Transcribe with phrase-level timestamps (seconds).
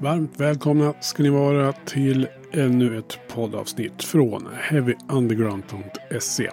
[0.00, 6.50] Varmt välkomna ska ni vara till ännu ett poddavsnitt från HeavyUnderground.se.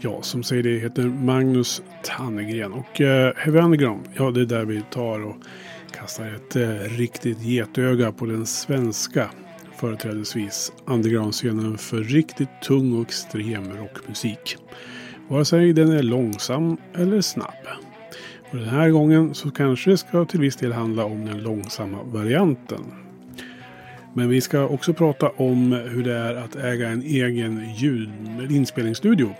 [0.00, 4.64] Jag som säger det heter Magnus Tannegren och eh, Heavy Underground, ja det är där
[4.64, 5.36] vi tar och
[5.92, 9.30] kastar ett eh, riktigt getöga på den svenska
[9.76, 14.56] företrädesvis underground-scenen för riktigt tung och extrem rockmusik.
[15.28, 17.87] Vare sig den är långsam eller snabb.
[18.50, 22.02] Och den här gången så kanske det ska till viss del handla om den långsamma
[22.02, 22.80] varianten.
[24.14, 28.10] Men vi ska också prata om hur det är att äga en egen ljud,
[28.50, 29.34] inspelningsstudio.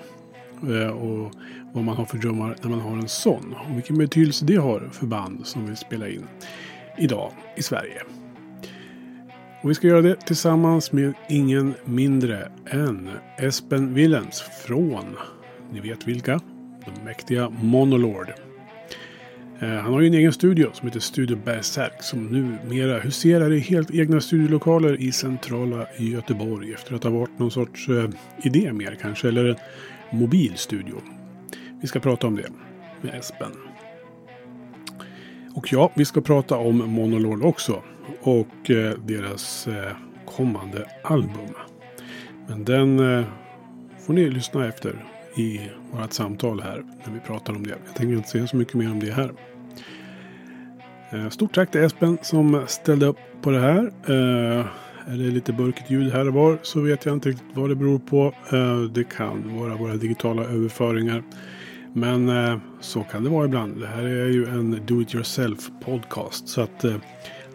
[0.63, 1.33] Eh, och
[1.73, 3.55] vad man har för drömmar när man har en sån.
[3.69, 6.27] Och vilken betydelse det har för band som vill spela in
[6.99, 8.03] idag i Sverige.
[9.63, 15.17] Och vi ska göra det tillsammans med ingen mindre än Espen Willems från,
[15.73, 16.41] ni vet vilka,
[16.85, 18.48] de mäktiga Monolord.
[19.61, 23.59] Eh, han har ju en egen studio som heter Studio Berserk som numera huserar i
[23.59, 28.11] helt egna studiolokaler i centrala Göteborg efter att ha varit någon sorts eh,
[28.43, 29.57] idé mer kanske, eller en
[30.19, 31.03] mobil studio.
[31.81, 32.49] Vi ska prata om det
[33.01, 33.53] med Espen.
[35.55, 37.83] Och ja, vi ska prata om Monolord också
[38.21, 39.93] och eh, deras eh,
[40.25, 41.55] kommande album.
[42.49, 43.25] Men den eh,
[44.07, 45.05] får ni lyssna efter
[45.39, 47.71] i vårt samtal här när vi pratar om det.
[47.71, 49.31] Jag tänker inte säga så mycket mer om det här.
[51.11, 53.93] Eh, stort tack till Espen som ställde upp på det här.
[54.07, 54.67] Eh,
[55.07, 57.75] är det lite burkigt ljud här och var så vet jag inte riktigt vad det
[57.75, 58.35] beror på.
[58.53, 61.23] Eh, det kan vara våra digitala överföringar.
[61.93, 62.31] Men
[62.81, 63.81] så kan det vara ibland.
[63.81, 66.49] Det här är ju en do it yourself podcast.
[66.49, 66.85] Så att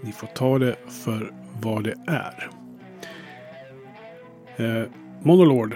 [0.01, 2.49] ni får ta det för vad det är.
[5.21, 5.75] Monolord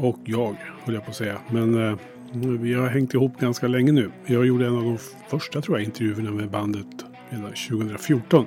[0.00, 1.38] och jag höll jag på att säga.
[1.50, 1.98] Men eh,
[2.32, 4.10] vi har hängt ihop ganska länge nu.
[4.26, 6.86] Jag gjorde en av de första tror jag intervjuerna med bandet
[7.28, 8.46] redan 2014.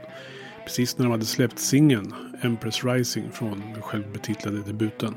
[0.66, 5.16] Precis när de hade släppt singeln Empress Rising från den självbetitlade debuten.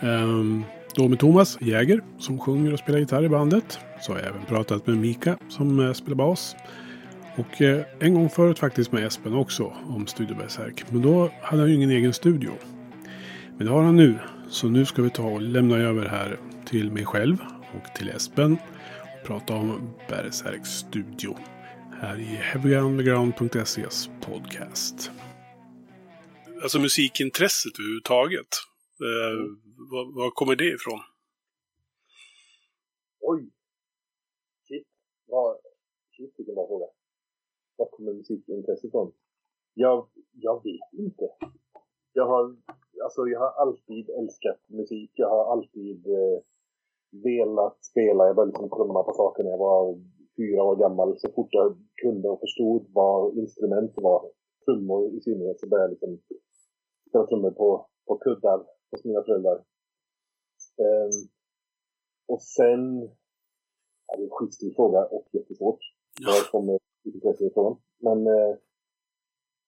[0.00, 0.64] Ehm,
[0.94, 3.78] då med Thomas Jäger som sjunger och spelar gitarr i bandet.
[4.00, 6.56] Så har jag även pratat med Mika som eh, spelar bas.
[7.36, 10.84] Och eh, en gång förut faktiskt med Espen också om Studio Berserk.
[10.90, 12.50] Men då hade han ju ingen egen studio.
[13.56, 14.18] Men det har han nu.
[14.48, 17.36] Så nu ska vi ta och lämna över här till mig själv
[17.74, 18.56] och till Espen
[19.24, 21.36] prata om Berserks studio
[21.92, 25.10] här i heavyunderground.ses podcast.
[26.62, 28.52] Alltså musikintresset överhuvudtaget.
[29.06, 29.36] Eh,
[29.90, 31.00] var, var kommer det ifrån?
[33.20, 33.50] Oj!
[34.68, 34.86] Shit.
[35.26, 35.56] Vad...
[36.16, 36.86] Shit vilken bra fråga.
[37.76, 39.12] Var kommer musikintresset ifrån?
[39.74, 41.24] Jag, jag vet inte.
[42.12, 42.56] Jag har,
[43.04, 45.10] alltså jag har alltid älskat musik.
[45.14, 46.38] Jag har alltid eh,
[47.10, 48.26] velat spela.
[48.26, 49.98] Jag började liksom trumma på saker när jag var
[50.36, 51.18] fyra år gammal.
[51.18, 54.30] Så fort jag kunde och förstod vad instrument var,
[54.64, 56.36] trummor i synnerhet, så började jag liksom
[57.08, 59.56] spela trummor på, på kuddar hos mina föräldrar.
[60.78, 61.28] Um,
[62.28, 63.00] och sen,
[64.06, 65.80] ja, det är en skitstor fråga och jättesvårt.
[66.20, 66.30] Ja.
[66.30, 67.78] Var kommer intresset ifrån?
[67.98, 68.56] Men eh,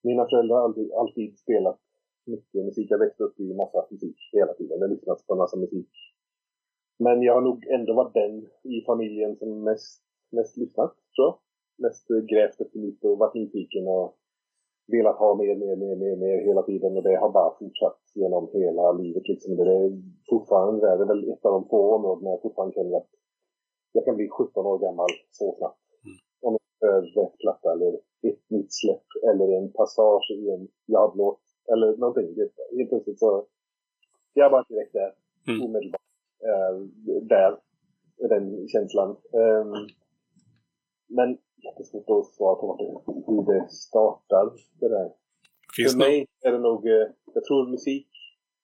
[0.02, 1.80] mina föräldrar har alltid, alltid spelat
[2.28, 2.90] mycket musik.
[2.90, 4.80] Jag växte upp i massa musik hela tiden.
[4.80, 5.88] Jag lyssnat på massa musik
[6.98, 11.38] men jag har nog ändå varit den i familjen som mest, mest lyssnat, tror jag.
[11.78, 14.16] Mest grävt efter nytt och varit nyfiken och
[14.92, 16.96] velat ha mer, mer, mer, mer, mer hela tiden.
[16.96, 19.28] Och det har bara fortsatt genom hela livet.
[19.28, 19.56] Liksom.
[19.56, 23.10] Det är fortfarande det är väl ett av de få områdena jag fortfarande känner att
[23.92, 25.80] jag kan bli 17 år gammal så snabbt.
[26.04, 26.16] Mm.
[26.46, 27.92] Om jag hör rätt platta eller
[28.28, 31.40] ett nytt släpp eller en passage i en jazzlåt
[31.72, 32.36] eller någonting.
[32.76, 33.46] Helt plötsligt så
[34.38, 35.12] jag bara direkt där.
[35.48, 35.62] Mm.
[35.62, 36.00] Omedelbart
[36.48, 36.76] eh,
[37.22, 37.58] där,
[38.28, 39.10] den känslan.
[39.10, 39.66] Eh,
[41.06, 42.66] men jättesvårt att svara på
[43.26, 45.12] hur det startar, det där.
[45.76, 48.08] Finns för mig är det nog, eh, jag tror musik,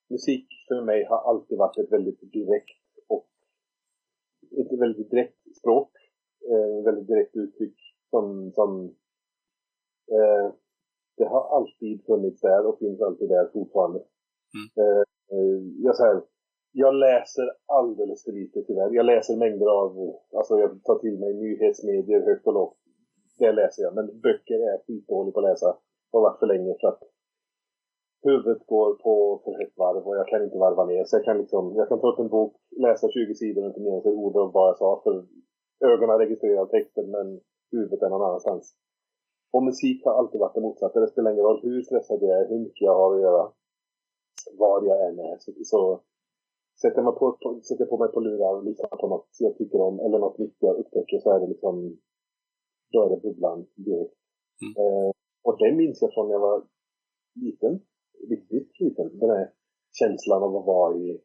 [0.09, 3.29] musik för mig har alltid varit ett väldigt direkt och
[4.61, 5.91] ett väldigt direkt språk.
[6.51, 7.77] Eh, väldigt direkt uttryck
[8.11, 8.85] som, som
[10.13, 10.53] eh,
[11.17, 14.01] det har alltid funnits där och finns alltid där fortfarande.
[14.57, 14.67] Mm.
[14.81, 15.03] Eh,
[15.35, 16.23] eh jag säger,
[16.73, 18.91] jag läser alldeles för lite tyvärr.
[18.95, 19.91] Jag läser mängder av,
[20.37, 22.77] alltså jag tar till mig nyhetsmedier högt och lågt.
[23.39, 25.67] Det läser jag, men böcker är skitdålig på att läsa.
[26.11, 27.03] Det har varit för länge för att
[28.23, 31.05] huvudet går på för högt varv och jag kan inte varva ner.
[31.05, 33.81] Så jag kan liksom, jag kan ta upp en bok, läsa 20 sidor och inte
[33.81, 35.27] minnas ett ord av vad jag sa för
[35.93, 37.41] ögonen registrerar texten men
[37.73, 38.77] huvudet är någon annanstans.
[39.55, 41.01] Och musik har alltid varit det motsatta.
[41.01, 43.53] Det spelar ingen roll hur stressad jag är, hur mycket jag har att göra,
[44.59, 45.37] vad jag än är.
[45.39, 46.01] Så, så
[46.83, 49.81] Sätter, man på, på, sätter på mig på lurar och lyssnar på något jag tycker
[49.81, 51.99] om eller något nytt jag upptäcker så är det liksom
[52.93, 54.15] då är det bubblan direkt.
[54.63, 54.73] Mm.
[54.83, 55.11] Eh,
[55.43, 56.67] och det minns jag från när jag var
[57.35, 57.81] liten.
[58.29, 59.19] Riktigt liten.
[59.19, 59.53] Den här
[59.93, 61.21] känslan av att vara i,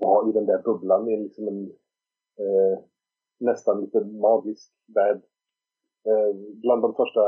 [0.00, 1.62] vara i den där bubblan i liksom en
[2.42, 2.78] eh,
[3.38, 5.22] nästan lite magisk värld.
[6.08, 6.30] Eh,
[6.62, 7.22] bland de första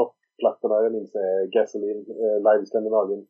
[0.00, 3.26] rockplattorna jag minns är Gasoline, eh, Live i Skandinavien.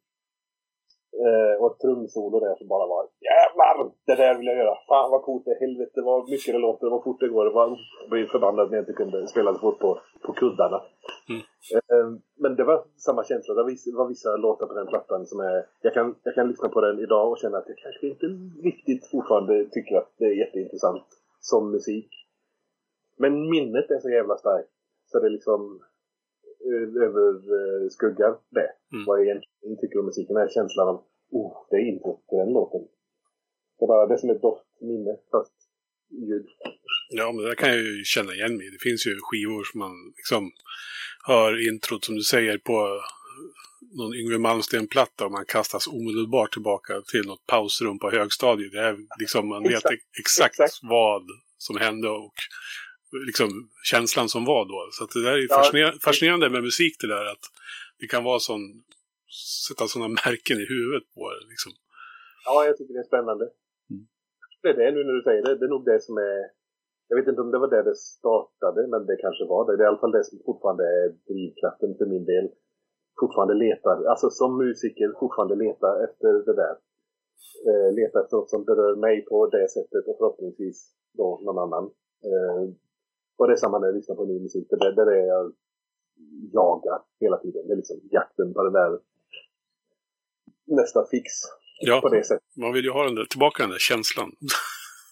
[1.25, 3.76] Eh, och ett trumsolo där som bara var Jävlar!
[4.06, 4.75] Det där vill jag göra!
[4.88, 5.56] Fan vad coolt det!
[5.61, 7.47] Helvete vad mycket det låter, vad fort det går.
[7.55, 7.79] Jag
[8.11, 10.82] blev förbannad när jag inte kunde spela så fort på, på kuddarna.
[11.29, 11.43] Mm.
[11.75, 12.09] Eh,
[12.43, 13.55] men det var samma känsla.
[13.55, 15.67] Det var vissa låtar på den plattan som är...
[15.82, 18.26] Jag kan, jag kan lyssna på den idag och känna att jag kanske inte
[18.69, 21.06] riktigt fortfarande tycker att det är jätteintressant
[21.41, 22.11] som musik.
[23.19, 24.70] Men minnet är så jävla starkt.
[25.06, 25.82] Så det liksom
[27.06, 28.70] överskuggar det.
[28.93, 29.05] Mm.
[29.06, 32.52] Vad jag egentligen tycker om musiken är känslan av oh, det är inte till den
[32.52, 32.81] låten.
[33.78, 35.55] Det är bara det som är ett doftminne fast
[36.11, 36.46] ljud.
[37.11, 39.94] Ja, men det kan jag ju känna igen mig Det finns ju skivor som man
[40.16, 40.50] liksom
[41.26, 43.00] hör introt som du säger på
[43.99, 48.72] någon Yngwie Malmsten-platta och man kastas omedelbart tillbaka till något pausrum på högstadiet.
[48.72, 50.78] Det är liksom, man vet exakt, exakt, exakt.
[50.82, 51.22] vad
[51.58, 52.34] som hände och
[53.31, 53.49] liksom,
[53.93, 54.78] känslan som var då.
[54.96, 57.44] Så det där är ja, fascinerande, fascinerande med musik det där att
[58.00, 58.62] det kan vara sån,
[59.66, 61.43] sätta sådana märken i huvudet på det.
[61.52, 61.72] Liksom.
[62.46, 63.44] Ja, jag tycker det är spännande.
[63.90, 64.02] Mm.
[64.62, 65.58] Det är det nu när du säger det.
[65.58, 66.38] Det är nog det som är...
[67.08, 69.76] Jag vet inte om det var där det startade, men det kanske var det.
[69.76, 72.46] Det är i alla fall det som fortfarande är drivkraften för min del.
[73.20, 76.75] Fortfarande letar, alltså som musiker fortfarande letar efter det där.
[77.69, 80.78] Eh, letar efter något som berör mig på det sättet och förhoppningsvis
[81.19, 81.84] då någon annan.
[82.31, 82.62] Eh,
[83.36, 84.66] och det är samma när jag lyssnar på ny musik.
[84.70, 85.52] Där, där är jag
[86.52, 87.66] jagar hela tiden.
[87.66, 88.98] Det är liksom jakten på den där
[90.66, 91.32] nästa fix.
[91.81, 92.56] Ja, på det sättet.
[92.56, 94.32] man vill ju ha den där, tillbaka den där känslan.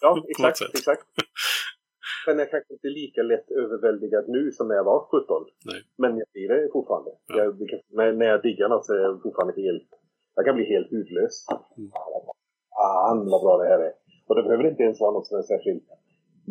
[0.00, 0.74] Ja, exakt.
[0.74, 1.06] exakt.
[2.26, 5.44] Men jag kanske inte lika lätt överväldigad nu som när jag var 17.
[5.64, 5.82] Nej.
[5.98, 7.10] Men jag blir det fortfarande.
[7.26, 7.36] Ja.
[7.38, 7.60] Jag,
[7.90, 9.88] när, när jag diggar något så är jag fortfarande helt...
[10.34, 11.46] Jag kan bli helt hudlös.
[11.76, 11.90] Mm.
[12.70, 13.92] Ah, vad bra det här är.
[14.26, 15.84] Och det behöver inte ens vara något som är särskilt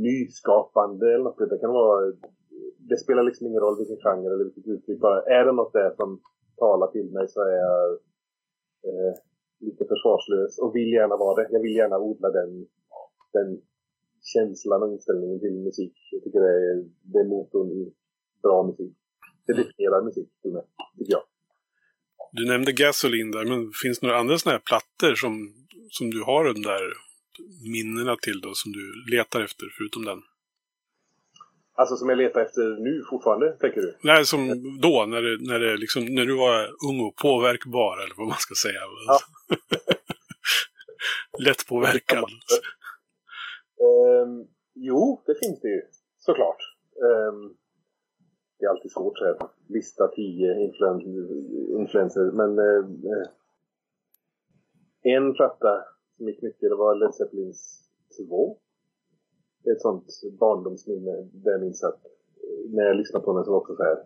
[0.02, 1.50] nyskapande eller något.
[1.50, 2.14] Det kan vara...
[2.90, 5.00] Det spelar liksom ingen roll vilken genre eller vilket uttryck.
[5.00, 6.22] Bara är det något där som
[6.58, 7.92] talar till mig så är jag
[8.88, 9.14] eh,
[9.60, 11.48] lite försvarslös och vill gärna vara det.
[11.52, 12.52] Jag vill gärna odla den,
[13.34, 13.62] den
[14.34, 15.96] känslan och inställningen till musik.
[16.12, 16.78] Jag tycker det är,
[17.12, 17.94] det är motorn i
[18.44, 18.94] bra musik.
[19.46, 20.64] Det definierar musik till mig,
[20.98, 21.24] tycker jag.
[22.32, 25.34] Du nämnde Gasolin där, men finns det några andra sådana här plattor som,
[25.90, 26.84] som du har den där
[27.74, 30.22] minnena till då som du letar efter förutom den?
[31.74, 33.98] Alltså som jag letar efter nu fortfarande, tänker du?
[34.04, 34.40] Nej, som
[34.82, 38.38] då, när, det, när, det liksom, när du var ung och påverkbar, eller vad man
[38.40, 38.82] ska säga.
[39.08, 39.20] Ja.
[41.46, 42.24] Lätt påverkad.
[44.24, 45.82] um, jo, det finns det ju,
[46.18, 46.62] såklart.
[46.96, 47.56] Um,
[48.60, 49.36] det är alltid svårt här.
[49.68, 51.00] Lista tio influen
[51.80, 53.28] influenser, men uh,
[55.04, 55.84] en platta
[56.22, 57.90] som gick mycket, det var Led Zeppelins
[58.30, 58.58] 2.
[59.64, 60.06] Det är ett sånt
[60.40, 63.76] barndomsminne där jag minns att eh, när jag lyssnade på den så var det också
[63.76, 63.98] så här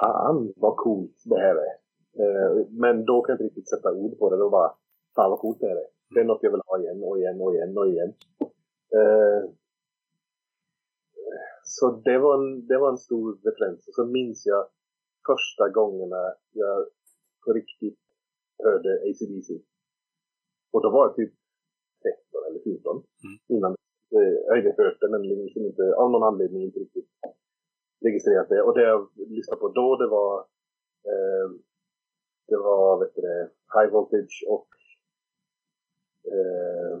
[0.00, 1.74] Fan vad coolt det här är.
[2.22, 4.36] Eh, men då kan jag inte riktigt sätta ord på det.
[4.36, 4.74] Då bara
[5.14, 5.88] Fan vad coolt det här är.
[6.14, 8.12] Det är något jag vill ha igen och igen och igen och igen.
[8.98, 9.50] Eh,
[11.64, 13.88] så det var, en, det var en stor referens.
[13.88, 14.66] Och så minns jag
[15.26, 16.86] första gångerna jag
[17.44, 17.98] på riktigt
[18.64, 19.69] hörde ACDC.
[20.72, 21.32] Och då var jag typ
[22.02, 23.38] 13 eller 14 mm.
[23.54, 23.76] innan
[24.48, 27.10] jag hade hört det men liksom inte, av någon anledning inte riktigt
[28.00, 28.62] registrerat det.
[28.62, 30.38] Och det jag lyssnade på då det var
[31.10, 31.48] eh,
[32.48, 34.68] det var vet du det, High Voltage och
[36.32, 36.98] eh,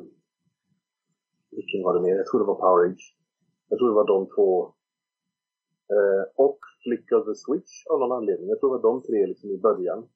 [1.50, 2.16] vilken var det mer?
[2.16, 3.16] Jag tror det var Power Age.
[3.68, 4.50] Jag tror det var de två
[5.94, 8.48] eh, och Flick of the Switch av någon anledning.
[8.48, 10.08] Jag tror det var de tre liksom i början.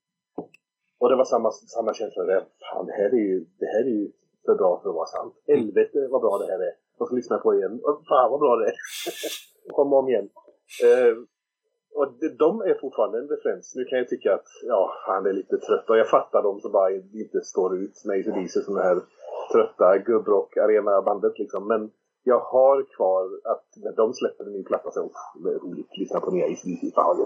[0.99, 2.45] Och det var samma, samma känsla där.
[2.61, 4.11] Fan, det här är ju, det här är ju
[4.45, 5.35] för bra för att vara sant.
[5.47, 6.73] Helvete vad bra det här är.
[6.99, 7.81] Och så lyssnar jag på igen.
[7.83, 8.75] Och fan vad bra det är.
[9.77, 10.29] Kom om igen.
[10.85, 11.17] Uh,
[11.95, 13.75] och det, de är fortfarande en referens.
[13.77, 15.91] Nu kan jag tycka att ja, det är lite trött.
[15.91, 19.01] Och jag fattar dem som bara inte står ut med ACDC som det här
[19.53, 21.69] trötta gubbrock arena bandet liksom.
[21.69, 21.91] Men
[22.23, 25.97] jag har kvar att när de släpper en ny platta så är roligt.
[25.97, 26.91] Lyssna på nya ACDC.
[26.95, 27.21] Fan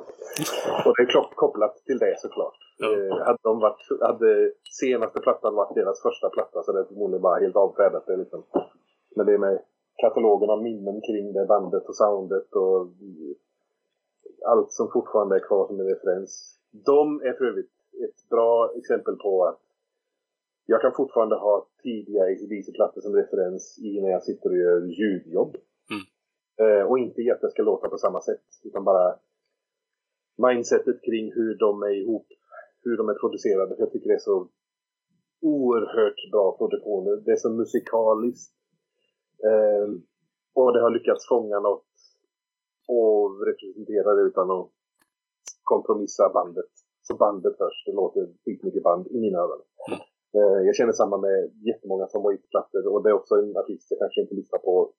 [0.87, 2.68] Och det är kopplat till det såklart.
[2.83, 7.23] Eh, hade, de varit, hade senaste plattan varit deras första platta så det är förmodligen
[7.23, 8.43] bara helt avfärdat det liksom.
[9.17, 9.63] Men det är med
[10.03, 12.89] katalogen av minnen kring det bandet och soundet och
[14.47, 16.59] allt som fortfarande är kvar som en referens.
[16.71, 17.73] De är för övrigt
[18.05, 19.61] ett bra exempel på att
[20.67, 25.57] jag kan fortfarande ha tidiga ACDC-plattor som referens i när jag sitter och gör ljudjobb.
[25.91, 26.05] Mm.
[26.63, 29.15] Eh, och inte i att det ska låta på samma sätt, utan bara
[30.37, 32.27] mindsetet kring hur de är ihop,
[32.85, 33.75] hur de är producerade.
[33.75, 34.49] för Jag tycker det är så
[35.41, 37.17] oerhört bra produktioner.
[37.25, 38.55] Det är så musikaliskt.
[39.49, 39.89] Eh,
[40.55, 41.85] och det har lyckats fånga något
[42.89, 44.71] och representera det utan att
[45.63, 46.73] kompromissa bandet.
[47.03, 49.63] Så bandet först, det låter skitmycket band i mina öron.
[50.37, 53.91] Eh, jag känner samma med jättemånga som var plattor och det är också en artist
[53.91, 54.93] jag kanske inte lyssnar på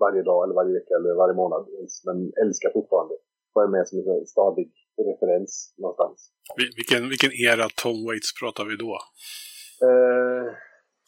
[0.00, 3.14] varje dag eller varje vecka eller varje månad ens, men älskar fortfarande.
[3.52, 6.30] Och är med som en stadig referens någonstans.
[6.76, 8.98] Vilken, vilken era Tom Waits pratar vi då?
[9.84, 10.52] Uh,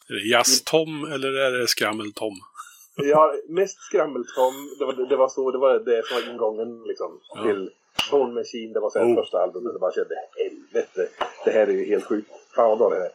[0.09, 2.33] är det Jazz-Tom eller är det Skrammel-Tom?
[2.95, 4.53] ja, mest Skrammel-Tom.
[4.79, 7.43] Det var, det var så, det var det som var ingången liksom, ja.
[7.43, 7.69] till
[8.11, 8.73] Bone Machine.
[8.73, 9.15] Det var här oh.
[9.15, 9.71] första albumet.
[9.73, 11.09] Jag bara kände helvete,
[11.45, 12.29] det här är ju helt sjukt.
[12.55, 13.11] Fan vad bra det är.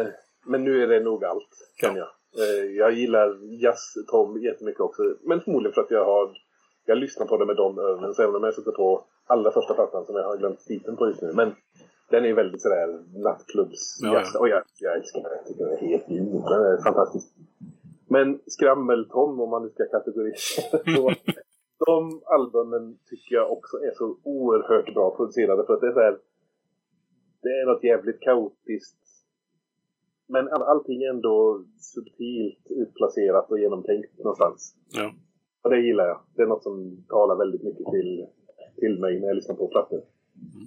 [0.00, 0.06] Uh,
[0.46, 2.08] men nu är det nog allt, kan jag.
[2.38, 5.02] Uh, jag gillar Jazz-Tom jättemycket också.
[5.22, 6.36] Men förmodligen för att jag har
[6.90, 8.14] jag lyssnar på det med de öronen.
[8.14, 11.06] Så även om jag sätter på allra första plattan som jag har glömt titeln på
[11.06, 11.32] just nu.
[11.32, 11.54] Men
[12.10, 14.24] den är väldigt sådär nattklubbs ja.
[14.38, 15.30] Och jag, jag älskar den.
[15.36, 16.30] Jag tycker den är helt grym.
[16.30, 17.34] Den är fantastisk.
[18.08, 21.12] Men Skrammel-Tom, om man nu ska kategorisera så.
[21.86, 25.66] de albumen tycker jag också är så oerhört bra producerade.
[25.66, 26.18] För att det är så här,
[27.42, 28.96] Det är något jävligt kaotiskt.
[30.26, 34.74] Men allting är ändå subtilt utplacerat och genomtänkt någonstans.
[34.92, 35.12] Ja.
[35.62, 36.20] Och det gillar jag.
[36.34, 38.26] Det är något som talar väldigt mycket till,
[38.80, 40.00] till mig när jag lyssnar på plattor.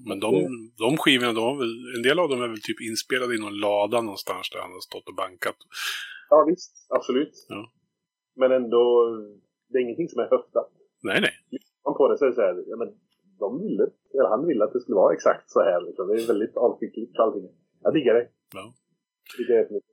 [0.10, 0.32] Men de,
[0.78, 4.02] de skivorna, de väl, en del av dem är väl typ inspelade i någon lada
[4.02, 5.60] någonstans där han har stått och bankat.
[6.30, 7.36] Ja visst, absolut.
[7.50, 7.72] Ja.
[8.36, 8.84] Men ändå,
[9.70, 10.70] det är ingenting som är höftat.
[11.02, 11.34] Nej, nej.
[11.52, 12.90] Lyssnar på det så är det så här, ja men
[13.40, 15.82] de ville, eller han ville att det skulle vara exakt så här.
[15.88, 16.08] Liksom.
[16.08, 17.50] Det är väldigt avsiktligt allting.
[17.84, 18.28] Jag diggar det.
[18.54, 18.74] Ja.
[19.30, 19.90] Jag diggar det jättemycket.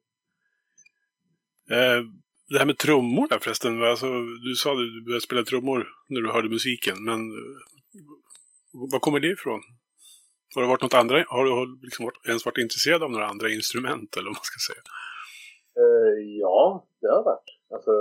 [1.70, 2.00] Eh,
[2.50, 3.82] det här med trummor där förresten.
[3.82, 4.06] Alltså,
[4.46, 7.04] du sa att du började spela trummor när du hörde musiken.
[7.04, 7.20] Men
[8.92, 9.60] var kommer det ifrån?
[10.54, 13.48] Har du varit något andra, har du liksom varit, ens varit intresserad av några andra
[13.48, 14.82] instrument eller vad man ska säga?
[15.82, 17.50] Uh, ja, det har jag varit.
[17.74, 17.92] Alltså,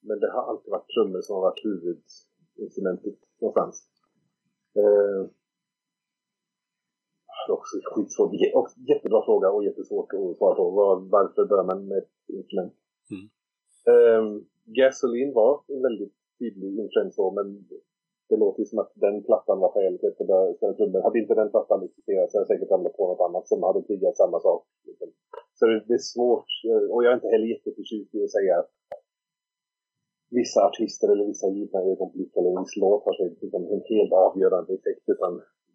[0.00, 3.74] men det har alltid varit trummor som har varit huvudinstrumentet någonstans.
[4.78, 5.22] Uh,
[7.46, 8.32] det är också skitsvårt.
[8.92, 10.70] Jättebra fråga och jättesvårt att svara på.
[10.70, 12.74] Var, varför börjar man med ett instrument?
[13.12, 13.26] Mm.
[13.92, 17.48] Um, Gasoline var en väldigt tydlig influens men
[18.30, 21.02] det låter ju som att den plattan var skälet till att började trummor.
[21.06, 23.82] Hade inte den plattan existerat så hade jag säkert ramlat på något annat som hade
[23.82, 24.62] triggat samma sak.
[24.88, 25.08] Liksom.
[25.58, 28.54] Så det, det, är svårt, eh, och jag är inte heller jätteförtjust i att säga
[28.60, 28.70] att
[30.38, 34.70] vissa artister eller vissa givna ögonblick eller en viss låt har liksom en helt avgörande
[34.78, 35.04] effekt.
[35.14, 35.32] Utan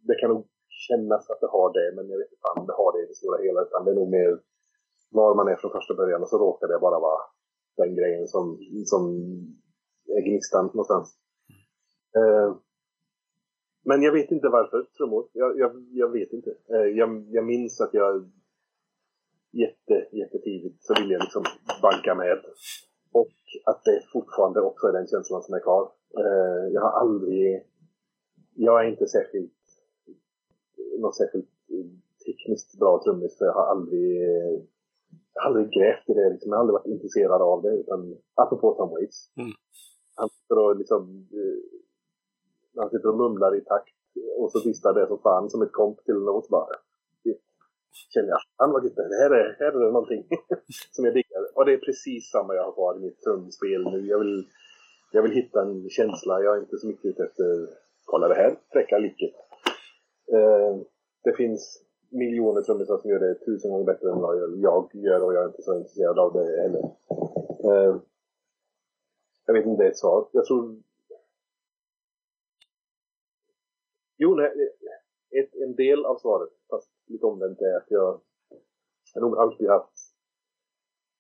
[0.08, 0.44] det kan nog
[0.88, 3.20] kännas att det har det, men jag vet inte om det har det i det
[3.22, 3.60] stora hela.
[3.68, 4.32] Utan det är nog mer
[5.12, 7.22] var man är från första början och så råkar det bara vara
[7.78, 8.46] den grejen som,
[8.86, 9.02] som
[10.18, 11.08] är gnistan någonstans.
[12.18, 12.56] Eh,
[13.86, 15.28] men jag vet inte varför trummor.
[15.34, 16.56] Jag, jag, jag vet inte.
[16.70, 18.30] Eh, jag, jag minns att jag
[19.52, 21.44] jätte, jättetidigt så ville jag liksom
[21.82, 22.42] banka med.
[23.12, 23.34] Och
[23.66, 25.92] att det fortfarande också är den känslan som är kvar.
[26.18, 27.64] Eh, jag har aldrig...
[28.56, 29.52] Jag är inte särskilt...
[31.00, 31.50] Något särskilt
[32.26, 34.22] tekniskt bra trummis för jag har aldrig
[35.36, 36.50] jag har aldrig grävt i det, liksom.
[36.50, 37.70] jag har aldrig varit intresserad av det.
[37.70, 39.32] Utan, apropå Tom Waits.
[39.38, 39.52] Mm.
[40.16, 41.58] Han sitter och liksom, eh,
[42.78, 43.96] han sitter och mumlar i takt
[44.38, 46.76] och så visslar det som fan som ett komp till en låt bara.
[48.14, 50.28] Känner jag, han var gött, det här är, här är det någonting
[50.92, 51.42] som jag diggar.
[51.56, 54.08] Och det är precis samma jag har kvar i mitt trumspel nu.
[54.08, 54.48] Jag vill,
[55.12, 57.70] jag vill hitta en känsla, jag är inte så mycket ute efter,
[58.06, 59.34] kolla det här, fräcka liket.
[60.32, 60.78] Eh,
[61.24, 64.58] det finns miljoner trummisar som gör det tusen gånger bättre än vad jag
[64.94, 66.84] gör och jag är inte så intresserad av det heller.
[67.70, 67.96] Eh,
[69.46, 70.28] jag vet inte det är ett svar.
[70.32, 70.76] Jag tror...
[74.18, 74.52] Jo, nej,
[75.40, 78.22] ett, en del av svaret, fast lite omvänt, är att jag
[79.14, 79.94] har nog alltid haft...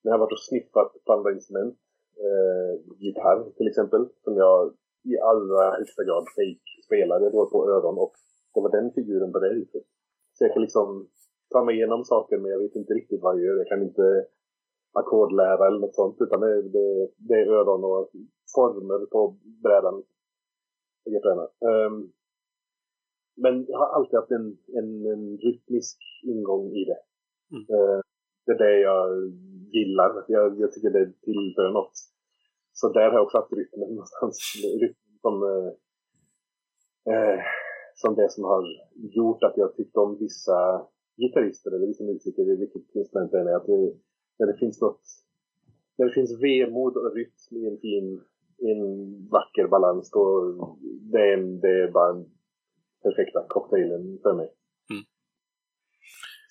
[0.03, 1.77] När jag har varit och sniffat på andra instrument,
[2.25, 4.73] eh, gitarr till exempel, som jag
[5.03, 7.25] i allra högsta grad fake spelade.
[7.25, 8.13] Jag på öron och
[8.53, 9.83] det var den figuren på det viset.
[10.33, 11.09] Så jag kan liksom
[11.49, 13.57] ta mig igenom saker men jag vet inte riktigt vad jag gör.
[13.57, 14.25] Jag kan inte
[14.93, 18.09] ackordlära eller något sånt utan det, det, det är öron och
[18.55, 20.03] former på brädan.
[21.03, 21.49] Jag
[21.87, 22.11] um,
[23.35, 27.01] men jag har alltid haft en, en, en rytmisk ingång i det.
[27.51, 27.63] Mm.
[27.73, 28.01] Uh,
[28.45, 29.33] det är det jag
[29.71, 30.25] gillar.
[30.27, 31.93] Jag, jag tycker det tillför något.
[32.73, 34.37] Så där har jag också haft rytmen någonstans.
[34.81, 35.71] Rytm som, uh,
[37.13, 37.39] uh,
[37.95, 38.63] som det som har
[38.95, 40.87] gjort att jag tyckt om vissa
[41.17, 43.93] gitarrister eller vissa musiker, vilket instrument det är, att det,
[44.39, 45.01] när det finns något,
[45.97, 48.21] när det finns vemod och rytm i en fin,
[48.57, 50.53] i en vacker balans, då
[51.11, 52.25] det är, en, det är bara en
[53.05, 54.49] perfekta cocktailen för mig.
[54.91, 55.03] Mm.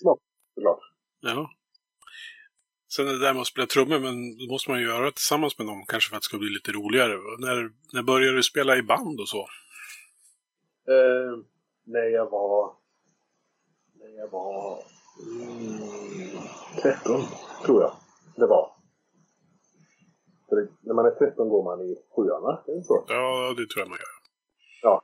[0.01, 0.19] Smak,
[0.55, 0.81] såklart.
[1.21, 1.51] Ja.
[2.95, 5.59] Sen det där med att spela trummor, men då måste man ju göra det tillsammans
[5.59, 7.15] med någon, kanske för att det ska bli lite roligare.
[7.39, 9.43] När, när började du spela i band och så?
[10.95, 11.33] Eh,
[11.85, 12.77] när jag var...
[14.01, 14.79] När jag var...
[15.27, 15.79] Mm,
[16.83, 17.21] 13,
[17.65, 17.93] tror jag
[18.37, 18.73] det var.
[20.49, 22.65] För det, när man är 13 går man i sjuan, va?
[22.67, 23.05] Är det så?
[23.09, 24.15] Ja, det tror jag man gör.
[24.83, 25.03] Ja.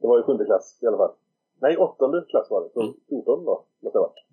[0.00, 1.14] Det var i sjunde klass i alla fall.
[1.62, 2.70] Nej, åttonde klass var det.
[2.74, 2.94] Så Mm.
[3.08, 4.24] 14 då, måste det ha varit.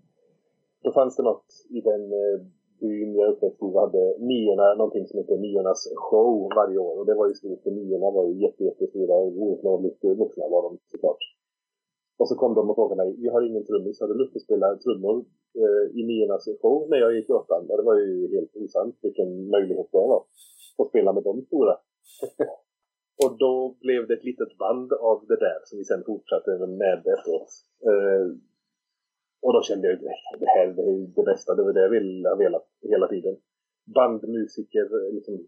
[0.84, 2.38] Då fanns det något i den eh,
[2.80, 3.70] byn jag uppväxte i.
[3.72, 7.00] Vi hade niorna, någonting som heter niornas show varje år.
[7.00, 9.16] Och det var ju stort för niorna var ju jätte, jättestora.
[9.16, 11.24] Ouppnåeligt vuxna var de såklart.
[12.20, 14.42] Och så kom de och frågade mig, vi har ingen trummis, har du lust att
[14.42, 15.26] spela trummor
[15.62, 17.62] eh, i niornas show när jag gick i åttan?
[17.70, 20.24] Och det var ju helt osant vilken möjlighet det var.
[20.78, 21.78] Att spela med de stora
[23.24, 26.98] och då blev det ett litet band av det där som vi sen fortsatte med
[27.14, 27.52] efteråt.
[27.90, 28.28] Eh,
[29.46, 31.90] och då kände jag att det här det är det bästa, det var det jag
[31.90, 33.36] ville ha velat hela tiden.
[33.96, 35.48] Bandmusiker, eh, liksom,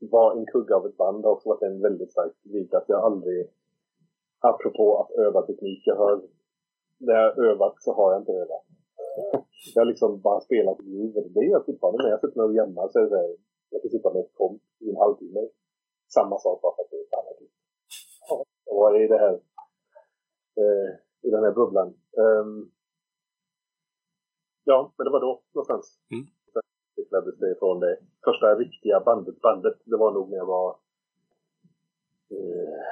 [0.00, 2.88] var en kugge av ett band har också varit en väldigt stark drivkraft.
[2.88, 3.50] Jag har aldrig,
[4.40, 6.22] apropå att öva teknik, jag har,
[6.98, 8.64] när jag har övat så har jag inte övat.
[9.74, 11.34] jag har liksom bara spelat i huvudet.
[11.34, 13.36] det gör jag fortfarande när jag sitter med och jammar så är det så här,
[13.70, 15.48] jag kan sitta med ett komp i en halvtimme.
[16.08, 17.36] Samma sak bara för att det är annat.
[18.28, 19.34] Ja, och vad är det här?
[20.60, 20.90] Eh,
[21.22, 21.88] I den här bubblan.
[22.22, 22.70] Ehm,
[24.64, 26.00] ja, men det var då någonstans.
[26.10, 26.26] Mm.
[26.52, 26.62] Sen
[26.96, 29.40] utvecklades det från det första riktiga bandet.
[29.40, 30.78] Bandet, det var nog när jag var
[32.30, 32.82] eh,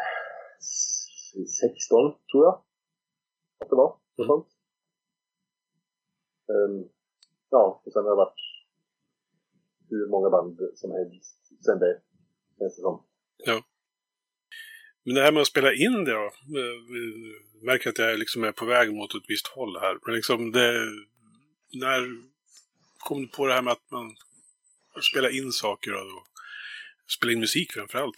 [1.60, 2.62] 16, tror jag.
[3.58, 3.96] Att det var.
[4.18, 4.26] Mm.
[4.28, 4.48] sånt.
[6.48, 6.88] Ehm,
[7.50, 8.40] ja, och sen har det varit
[9.90, 12.00] hur många band som helst sen det.
[12.58, 13.02] Känns det som.
[15.04, 16.24] Men det här med att spela in det då.
[16.24, 19.98] eh, Vi märker att jag liksom är på väg mot ett visst håll här.
[20.06, 20.72] Men liksom det...
[21.72, 22.00] När
[22.98, 24.16] kom du på det här med att man
[25.10, 26.00] spelar in saker och,
[27.04, 28.16] och spela in musik framför allt?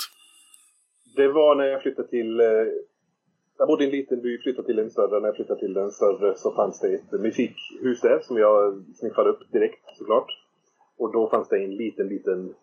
[1.16, 2.40] Det var när jag flyttade till...
[2.40, 2.66] Eh,
[3.58, 5.20] jag bodde i en liten by, flyttade till en större.
[5.20, 9.30] När jag flyttade till den större så fanns det ett musikhus där som jag sniffade
[9.30, 10.30] upp direkt såklart.
[10.96, 12.54] Och då fanns det en liten, liten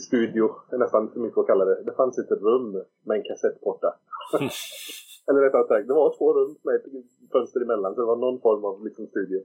[0.00, 1.82] studio, nästan för mycket att kalla det.
[1.82, 3.94] Det fanns ett rum med en kassettporta.
[5.28, 6.86] Eller rättare sagt, det var två rum med ett
[7.32, 7.94] fönster emellan.
[7.94, 9.42] Så det var någon form av liksom, studio.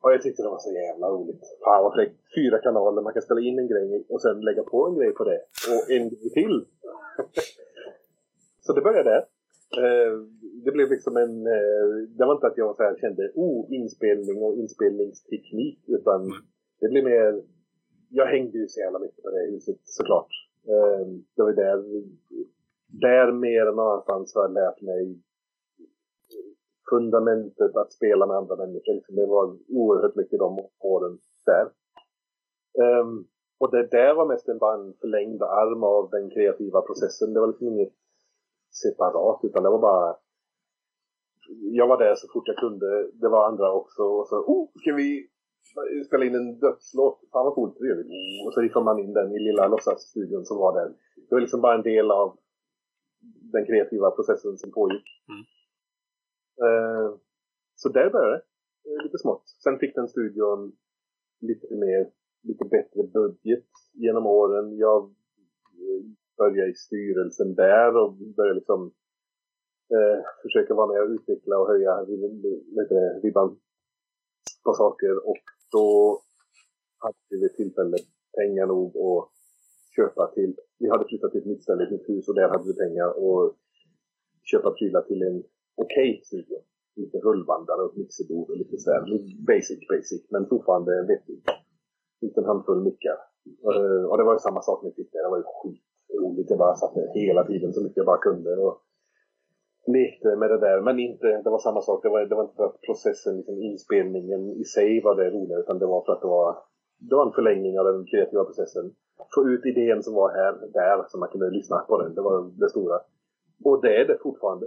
[0.00, 1.42] Och jag tyckte det var så jävla roligt.
[1.64, 2.16] Fan vad fräckt.
[2.34, 5.24] Fyra kanaler, man kan spela in en grej och sen lägga på en grej på
[5.24, 5.40] det.
[5.70, 6.64] Och en grej till.
[8.60, 9.24] så det började där.
[9.82, 10.12] Eh,
[10.64, 11.46] det blev liksom en...
[11.46, 15.78] Eh, det var inte att jag så här kände oh, inspelning och inspelningsteknik.
[15.86, 16.32] Utan
[16.80, 17.42] det blev mer...
[18.08, 20.30] Jag hängde ju så jävla mycket på det huset såklart.
[20.68, 21.84] Eh, det var ju där...
[22.90, 25.18] Där mer än någon annanstans har jag lärt mig
[26.90, 28.94] fundamentet att spela med andra människor.
[28.94, 31.70] Liksom, det var oerhört mycket de åren där.
[32.84, 33.24] Ehm,
[33.58, 37.34] och det där var mest en, bara en förlängd arm av den kreativa processen.
[37.34, 37.92] Det var liksom inget
[38.82, 40.16] separat utan det var bara
[41.60, 43.10] jag var där så fort jag kunde.
[43.12, 44.02] Det var andra också.
[44.02, 45.28] Och så, oh, ska vi
[46.06, 47.20] spela in en dödslåt?
[47.32, 48.04] Fan vad coolt, det.
[48.46, 50.88] Och så riffade man in den i lilla låtsasstudion som var där.
[51.16, 52.38] Det var liksom bara en del av
[53.52, 55.06] den kreativa processen som pågick.
[56.64, 57.14] Eh,
[57.74, 58.42] så där började det.
[58.90, 59.48] Eh, lite smått.
[59.64, 60.72] Sen fick den studion
[61.40, 62.10] lite mer,
[62.42, 64.76] lite bättre budget genom åren.
[64.76, 66.02] Jag eh,
[66.36, 68.92] började i styrelsen där och började liksom
[69.94, 72.04] eh, försöka vara med och utveckla och höja
[73.22, 73.60] ribban
[74.64, 75.28] på saker.
[75.28, 75.86] Och då
[76.98, 77.96] hade vi vid tillfälle
[78.38, 79.24] pengar nog att
[79.96, 80.52] köpa till.
[80.78, 83.08] Vi hade flyttat till ett nytt ställe, ett nytt hus och där hade vi pengar
[83.08, 83.56] att
[84.50, 85.36] köpa prylar till en
[85.84, 86.58] okej studio.
[86.96, 89.00] Lite rullbandare och mixerbord och lite sådär.
[89.46, 91.38] Basic, basic, men fortfarande vettig.
[92.20, 93.18] Liten handfull mickar.
[94.08, 95.18] Och det var ju samma sak med Twitter.
[95.22, 95.30] det.
[95.30, 96.50] Var ju skitroligt.
[96.50, 98.56] Jag bara satt där hela tiden så mycket jag bara kunde.
[98.56, 98.82] Och
[99.92, 100.80] lekte med det där.
[100.80, 102.02] Men inte, det var samma sak.
[102.02, 105.58] Det var, det var inte för att processen, liksom inspelningen i sig var det roliga.
[105.58, 106.56] Utan det var för att det var,
[106.98, 108.94] det var en förlängning av den kreativa processen.
[109.34, 112.14] Få ut idén som var här, där, så man kunde lyssna på den.
[112.14, 113.00] Det var det stora.
[113.64, 114.66] Och det är det fortfarande.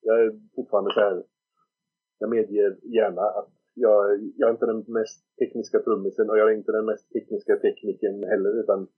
[0.00, 1.22] Jag är fortfarande så här.
[2.18, 6.54] Jag medger gärna att jag, jag är inte den mest tekniska trummisen och jag är
[6.54, 8.60] inte den mest tekniska tekniken heller.
[8.60, 8.88] Utan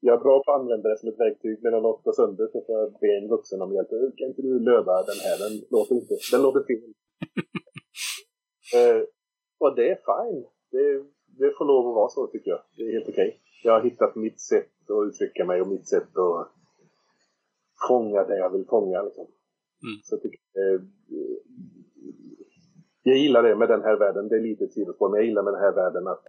[0.00, 1.58] jag är bra på att använda det som ett verktyg.
[1.62, 3.90] Men när något går sönder så får jag be en vuxen om hjälp.
[4.18, 5.36] Kan inte du löda den här?
[5.44, 6.14] Den låter inte.
[6.32, 6.82] Den låter fel.
[8.76, 9.02] eh,
[9.58, 10.44] och det är fine.
[10.70, 11.04] Det,
[11.38, 12.62] det får lov att vara så tycker jag.
[12.76, 13.40] Det är helt okej.
[13.64, 16.52] Jag har hittat mitt sätt att uttrycka mig och mitt sätt att
[17.88, 19.02] fånga det jag vill fånga.
[19.02, 19.26] Liksom.
[19.82, 19.96] Mm.
[20.04, 20.80] Så jag, tycker, eh,
[23.02, 24.28] jag gillar det med den här världen.
[24.28, 26.24] Det är lite sidospår, men jag gillar med den här världen att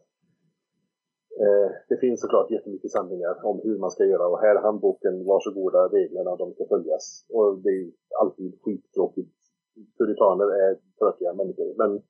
[1.43, 5.26] Eh, det finns såklart jättemycket sanningar om hur man ska göra och här är handboken,
[5.26, 7.26] varsågoda reglerna, de ska följas.
[7.30, 9.34] Och det är alltid skittråkigt.
[9.97, 12.02] Puritaner är tråkiga människor, men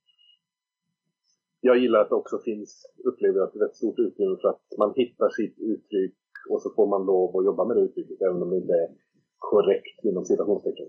[1.61, 4.93] jag gillar att det också finns, upplever jag, ett rätt stort utrymme för att man
[4.95, 6.15] hittar sitt uttryck
[6.49, 8.89] och så får man lov att jobba med det uttrycket även om det inte är
[9.37, 10.87] korrekt inom citationstecken.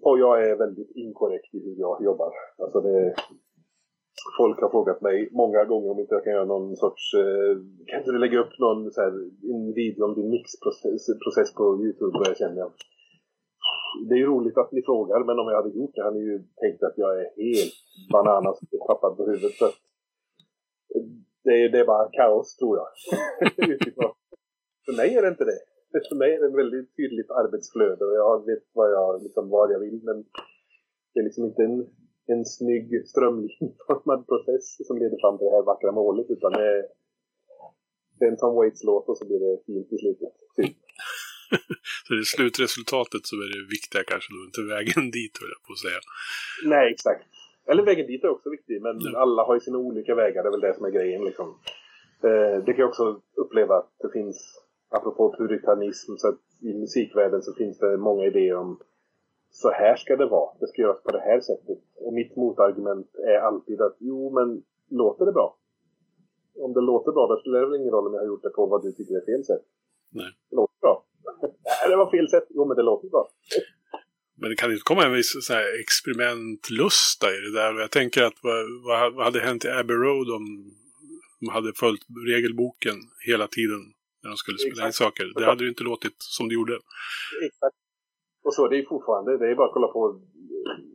[0.00, 2.32] Och jag är väldigt inkorrekt i hur jag jobbar.
[2.58, 3.14] Alltså det,
[4.38, 7.14] folk har frågat mig många gånger om inte jag kan göra någon sorts...
[7.14, 7.54] Eh,
[7.86, 9.12] kan inte du lägga upp någon så här,
[9.52, 12.18] en video om din mixprocess process på Youtube?
[12.18, 12.72] Och jag känner jag.
[14.08, 16.24] det är ju roligt att ni frågar, men om jag hade gjort det hade ni
[16.24, 17.74] ju tänkt att jag är helt
[18.12, 19.54] bananas tappad på huvudet.
[19.60, 19.72] Så eh,
[21.44, 22.88] det, är, det är bara kaos, tror jag.
[24.86, 25.60] För mig är det inte det.
[26.08, 29.72] För mig är det ett väldigt tydligt arbetsflöde och jag vet vad jag, liksom, vad
[29.72, 30.00] jag vill.
[30.04, 30.24] Men
[31.12, 31.86] det är liksom inte en,
[32.32, 36.26] en snygg strömlinjeformad process som leder fram till det här vackra målet.
[36.34, 36.82] Utan det är,
[38.16, 40.32] det är en Tom Waits-låt och så blir det fint i slutet.
[40.56, 40.76] Typ.
[42.04, 45.62] så det är slutresultatet som är det viktiga kanske då, inte vägen dit höll jag
[45.66, 46.00] på att säga.
[46.74, 47.24] Nej, exakt.
[47.70, 49.18] Eller vägen dit är också viktig, men ja.
[49.22, 51.48] alla har ju sina olika vägar, det är väl det som är grejen liksom.
[52.28, 54.36] Eh, det kan jag också uppleva att det finns,
[54.90, 58.80] apropå puritanism, så att i musikvärlden så finns det många idéer om
[59.50, 61.78] så här ska det vara, det ska göras på det här sättet.
[61.96, 65.58] Och mitt motargument är alltid att jo, men låter det bra?
[66.54, 68.50] Om det låter bra, då spelar det väl ingen roll om jag har gjort det
[68.50, 69.64] på vad du tycker är fel sätt.
[70.10, 70.30] Nej.
[70.50, 71.04] Det låter bra.
[71.42, 72.46] Nej, det var fel sätt.
[72.50, 73.28] Jo, men det låter bra.
[74.40, 77.80] Men det kan inte komma en viss så här, experimentlusta i det där.
[77.80, 80.44] Jag tänker att vad, vad hade hänt i Abbey Road om
[81.40, 83.80] de hade följt regelboken hela tiden
[84.22, 85.32] när de skulle spela in saker?
[85.36, 86.74] Det hade ju inte låtit som det gjorde.
[87.46, 87.76] Exakt.
[88.48, 89.38] Och så är det ju fortfarande.
[89.38, 90.20] Det är bara att kolla på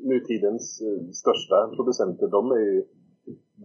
[0.09, 2.27] nutidens uh, största producenter.
[2.27, 2.83] De är ju...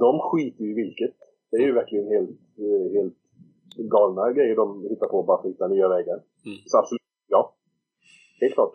[0.05, 1.15] De skiter ju i vilket.
[1.51, 2.31] Det är ju verkligen helt,
[2.65, 3.19] uh, helt
[3.95, 6.19] galna grejer de hittar på bara för att hitta nya vägar.
[6.47, 6.59] Mm.
[6.67, 7.57] Så absolut, ja.
[8.41, 8.75] Helt klart.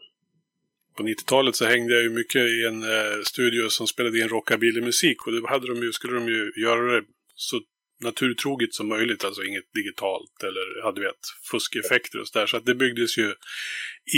[0.98, 5.18] På 90-talet så hängde jag ju mycket i en eh, studio som spelade in rockabilly-musik
[5.28, 7.04] och då hade de ju, skulle de ju göra det
[7.36, 7.56] så
[8.02, 12.46] naturtroget som möjligt, alltså inget digitalt eller hade vi ett fuskeffekter och sådär.
[12.46, 13.34] Så att det byggdes ju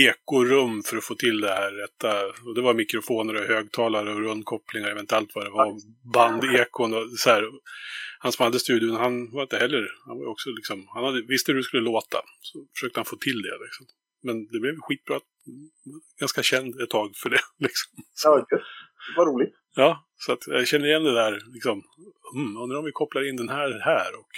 [0.07, 2.25] ekorum för att få till det här rätta.
[2.25, 5.73] Och det var mikrofoner och högtalare och rundkopplingar, jag vet inte allt vad det var.
[6.13, 7.43] Bandekon och så här.
[8.19, 11.51] Han som hade studion, han var inte heller, han var också liksom, han hade, visste
[11.51, 12.17] hur det skulle låta.
[12.41, 13.85] Så försökte han få till det liksom.
[14.23, 15.19] Men det blev skitbra.
[16.19, 17.41] Ganska känd ett tag för det.
[17.59, 17.93] Liksom.
[18.23, 18.47] Ja,
[19.17, 19.53] vad roligt.
[19.75, 21.41] Ja, så att jag känner igen det där.
[21.53, 21.83] Liksom,
[22.35, 24.29] mm, undrar om vi kopplar in den här här och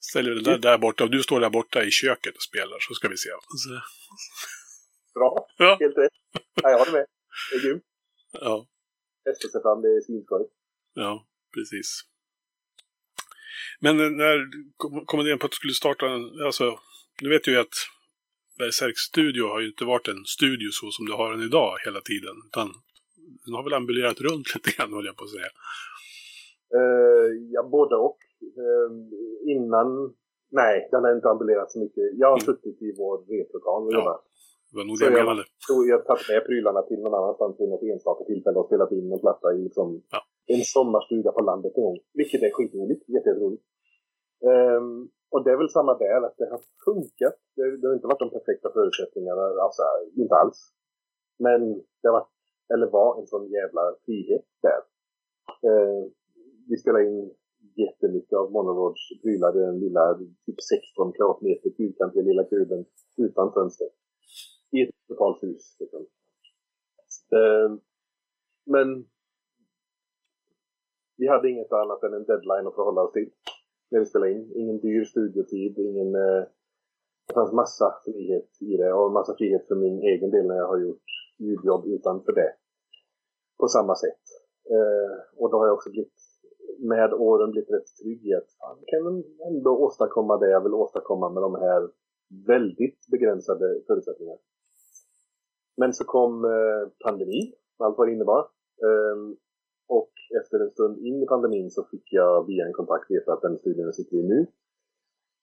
[0.00, 1.04] ställer den där där borta.
[1.04, 3.28] Och du står där borta i köket och spelar, så ska vi se.
[3.28, 3.80] Så.
[5.14, 5.76] Bra, ja.
[5.80, 6.12] helt rätt.
[6.62, 7.06] Ja, jag håller med.
[7.50, 7.82] Det är grymt.
[8.32, 8.66] Ja.
[9.24, 10.46] Testa sig fram, det är svinskoj.
[10.94, 12.02] Ja, precis.
[13.80, 14.46] Men när
[15.06, 16.78] kom idén på att du skulle starta en, alltså,
[17.22, 17.74] nu vet ju att
[18.58, 22.00] Berserk Studio har ju inte varit en studio så som du har den idag hela
[22.00, 22.36] tiden.
[22.46, 22.74] Utan
[23.44, 25.50] den har väl ambulerat runt lite grann, håller jag på att säga.
[26.78, 28.18] Uh, ja, både och.
[28.62, 28.90] Uh,
[29.54, 29.88] innan...
[30.50, 32.04] Nej, den har inte ambulerat så mycket.
[32.22, 32.46] Jag har mm.
[32.48, 33.98] suttit i vår replokal och ja.
[33.98, 34.22] jobbat.
[34.70, 35.42] Det var nog det jag menade.
[35.68, 38.92] Så jag har tagit med prylarna till någon annanstans vid något enstaka tillfälle och spelat
[38.92, 40.20] in en platta i liksom ja.
[40.54, 41.98] en sommarstuga på landet en gång.
[42.20, 43.02] Vilket är skitroligt.
[43.16, 43.64] Jätteroligt.
[44.52, 47.36] Um, och det är väl samma där, att det har funkat.
[47.56, 49.82] Det, det har inte varit de perfekta förutsättningarna, alltså
[50.22, 50.58] inte alls.
[51.46, 51.60] Men
[52.00, 52.34] det har varit,
[52.74, 54.80] eller var en sån jävla frihet där.
[55.68, 56.10] Eh,
[56.68, 57.34] vi spelade in
[57.76, 62.84] jättemycket av Monorods prylar den lilla, typ 16 kvadratmeter fyrkantiga lilla kuben
[63.16, 63.88] utan fönster.
[64.70, 65.76] I ett totalt hus.
[65.80, 66.06] Liksom.
[67.32, 67.78] Eh,
[68.64, 69.06] men
[71.16, 73.30] vi hade inget annat än en deadline att förhålla oss till
[73.90, 74.52] när vi spelade in.
[74.54, 76.14] Ingen dyr studiotid, ingen...
[76.14, 76.44] Eh,
[77.28, 80.68] det fanns massa frihet i det och massa frihet för min egen del när jag
[80.68, 81.04] har gjort
[81.38, 82.52] ljudjobb utanför det.
[83.58, 84.24] På samma sätt.
[84.70, 86.12] Eh, och då har jag också blivit
[86.78, 91.28] med åren blivit rätt trygg i att fan, kan ändå åstadkomma det jag vill åstadkomma
[91.30, 91.90] med de här
[92.46, 94.38] väldigt begränsade förutsättningarna.
[95.76, 98.40] Men så kom eh, pandemin, allt vad det innebar.
[98.86, 99.16] Eh,
[99.88, 103.42] och efter en stund in i pandemin så fick jag via en kontakt veta att
[103.42, 104.46] den studien jag sitter i nu,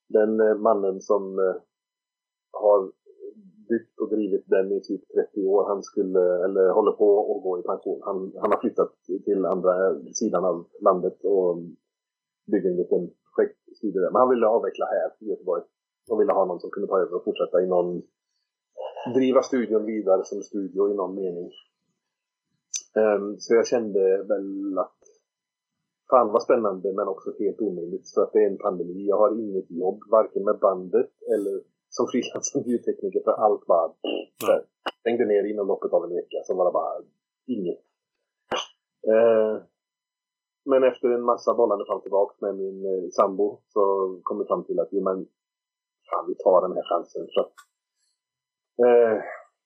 [0.09, 1.55] den eh, mannen som eh,
[2.51, 2.91] har
[3.69, 7.59] byggt och drivit den i typ 30 år, han skulle, eller håller på att gå
[7.59, 8.01] i pension.
[8.03, 8.91] Han, han har flyttat
[9.25, 9.73] till andra
[10.13, 11.57] sidan av landet och
[12.51, 13.03] bygger en liten
[13.35, 14.11] projektstudio där.
[14.11, 15.63] Men han ville avveckla här i Göteborg.
[16.09, 18.01] Och ville ha någon som kunde ta över och fortsätta i någon
[19.15, 21.51] driva studion vidare som studio i någon mening.
[22.95, 24.97] Um, så jag kände väl att
[26.09, 29.07] fan vad spännande men också helt omöjligt För att det är en pandemi.
[29.07, 34.63] Jag har inget jobb varken med bandet eller som frilansande ljudtekniker för allt bara mm.
[34.99, 36.37] stängde ner inom loppet av en vecka.
[36.43, 36.93] Så var det bara
[37.55, 37.81] inget.
[39.13, 39.55] Uh,
[40.65, 43.81] men efter en massa bollande fram och tillbaka med min eh, sambo så
[44.23, 45.27] kom vi fram till att jo men
[46.09, 47.27] fan vi tar den här chansen.
[47.35, 47.39] Så
[48.85, 49.17] eh,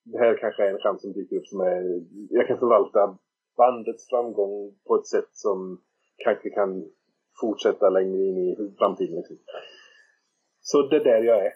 [0.04, 1.82] det här kanske är en chans som dyker upp som är,
[2.30, 3.18] jag kan förvalta
[3.56, 5.80] bandets framgång på ett sätt som
[6.24, 6.90] kanske kan
[7.40, 9.16] fortsätta längre in i framtiden.
[9.16, 9.36] Liksom.
[10.60, 11.52] Så det är där jag är.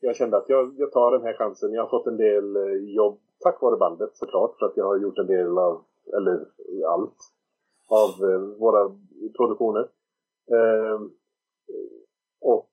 [0.00, 1.72] Jag kände att jag, jag tar den här chansen.
[1.72, 4.98] Jag har fått en del eh, jobb tack vare bandet såklart för att jag har
[4.98, 5.84] gjort en del av,
[6.16, 6.46] eller
[6.86, 7.16] allt
[7.88, 8.96] av eh, våra
[9.36, 9.88] produktioner.
[10.52, 11.00] Eh,
[12.40, 12.70] och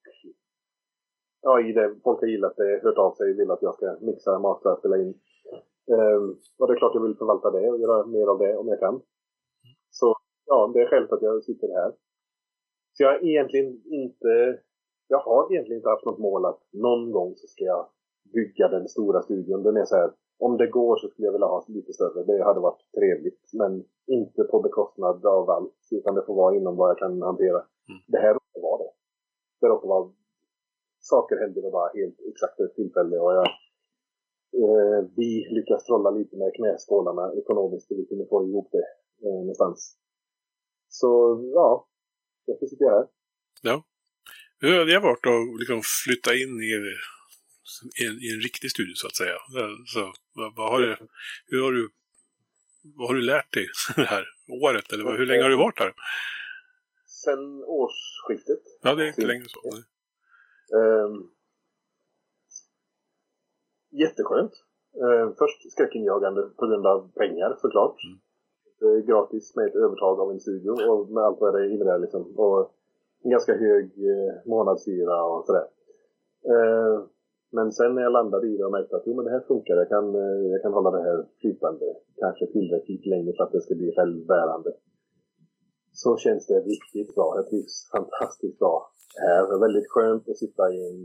[1.42, 4.40] ja, i det, folk har gillat det, hört av sig, vill att jag ska mixa,
[4.40, 5.20] mata, spela in.
[5.92, 6.22] Eh,
[6.58, 8.80] och det är klart jag vill förvalta det och göra mer av det om jag
[8.80, 9.02] kan.
[9.90, 11.92] Så ja, det är skälet att jag sitter här.
[12.94, 14.60] Så jag har egentligen inte,
[15.08, 17.86] jag har egentligen inte haft något mål att någon gång så ska jag
[18.34, 19.64] bygga den stora studion.
[19.64, 22.24] Den är så här, om det går så skulle jag vilja ha lite större.
[22.24, 23.54] Det hade varit trevligt.
[23.54, 25.80] Men inte på bekostnad av allt.
[25.92, 27.60] Utan det får vara inom vad jag kan hantera.
[27.90, 28.02] Mm.
[28.08, 28.92] Det här råkar vara det.
[29.62, 30.12] Det råkar vara...
[31.00, 33.20] Saker händer bara helt exakt ett tillfälle.
[33.20, 33.48] Och jag,
[34.62, 37.88] eh, vi lyckas trolla lite med knäskålarna ekonomiskt.
[37.88, 38.88] Så vi kunde få ihop det
[39.28, 39.98] eh, någonstans.
[40.90, 41.88] Så ja,
[42.48, 43.08] därför sitter jag här.
[43.62, 43.84] Ja.
[44.64, 46.72] Hur har det varit att liksom flytta in i
[48.00, 49.38] i en, i en riktig studio så att säga.
[49.94, 50.98] Så, vad, vad, har du,
[51.46, 51.90] hur har du,
[52.98, 54.26] vad har du lärt dig det här
[54.64, 54.94] året?
[54.94, 55.94] Eller hur länge har du varit här?
[57.24, 58.64] Sen årsskiftet.
[58.82, 59.60] Ja, det är inte länge så.
[60.78, 61.32] Um,
[63.92, 64.54] jätteskönt.
[65.04, 67.98] Uh, först skräckinjagande på grund av pengar såklart.
[68.04, 68.20] Mm.
[69.08, 72.22] Gratis med ett övertag av en studio och med allt vad det innebär liksom.
[72.38, 72.76] Och
[73.24, 75.68] en ganska hög eh, månadshyra och sådär.
[76.52, 77.06] Eh,
[77.52, 79.76] men sen när jag landade i det och märkte att jo, men det här funkar,
[79.76, 83.62] jag kan, eh, jag kan hålla det här flytande kanske tillräckligt länge för att det
[83.62, 84.72] ska bli självbärande.
[85.92, 87.34] Så känns det riktigt bra.
[87.36, 89.48] Jag trivs fantastiskt bra här.
[89.48, 91.00] Det är väldigt skönt att sitta i en...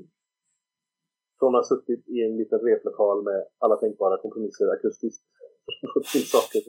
[1.39, 5.25] Från att ha suttit i en liten replokal med alla tänkbara kompromisser akustiskt
[6.13, 6.61] till saker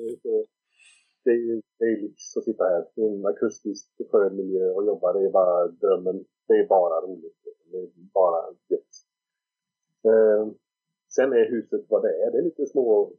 [1.23, 4.85] det är ju det är lyx att sitta här i en akustisk skön miljö och
[4.85, 5.13] jobba.
[5.13, 6.25] Det är bara drömmen.
[6.47, 7.37] Det är bara roligt.
[7.71, 8.93] Det är bara gött.
[10.03, 10.47] Eh,
[11.09, 12.31] sen är huset vad det är.
[12.31, 13.11] Det är lite små,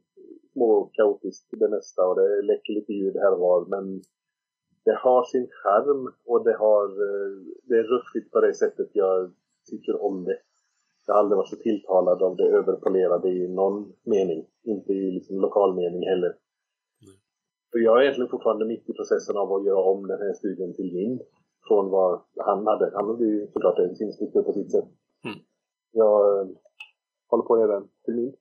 [0.53, 3.65] små kaotiskt det mesta och det läcker lite ljud här och var.
[3.65, 4.01] Men
[4.83, 7.31] det har sin charm och det, har, eh,
[7.63, 9.31] det är ruffigt på det sättet jag
[9.69, 10.37] tycker om det.
[11.07, 14.45] Jag har aldrig varit så tilltalad av det överpolerade i någon mening.
[14.63, 16.35] Inte i liksom lokal mening heller.
[17.71, 20.73] För jag är egentligen fortfarande mitt i processen av att göra om den här studien
[20.73, 21.19] till min.
[21.67, 22.91] Från vad han hade.
[22.93, 24.89] Han hade ju såklart en sin struktur på sitt sätt.
[25.25, 25.39] Mm.
[25.91, 26.15] Jag
[27.27, 28.35] håller på att göra den till min.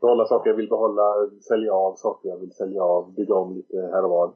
[0.00, 3.76] Behålla saker jag vill behålla, sälja av saker jag vill sälja av, bygga om lite
[3.76, 4.34] här och var.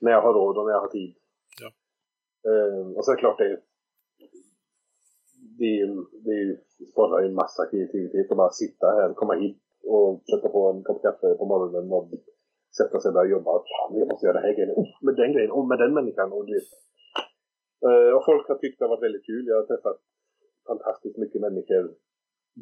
[0.00, 1.14] När jag har råd och när jag har tid.
[1.60, 1.70] Ja.
[2.50, 3.60] Uh, och så är det klart det
[5.60, 5.86] det,
[6.26, 6.40] det
[6.86, 10.82] sporrar ju en massa kreativitet att bara sitta här, komma hit och sätta på en
[10.82, 12.10] kopp kaffe på morgonen och
[12.78, 13.50] sätta sig och börja jobba.
[13.70, 14.74] Fan, jag måste göra den här grejen.
[14.82, 15.52] Oh, med den grejen.
[15.58, 16.32] Oh, med den människan.
[16.32, 16.60] Och, det.
[17.88, 19.44] Uh, och folk har tyckt det har varit väldigt kul.
[19.46, 19.98] Jag har träffat
[20.70, 21.84] fantastiskt mycket människor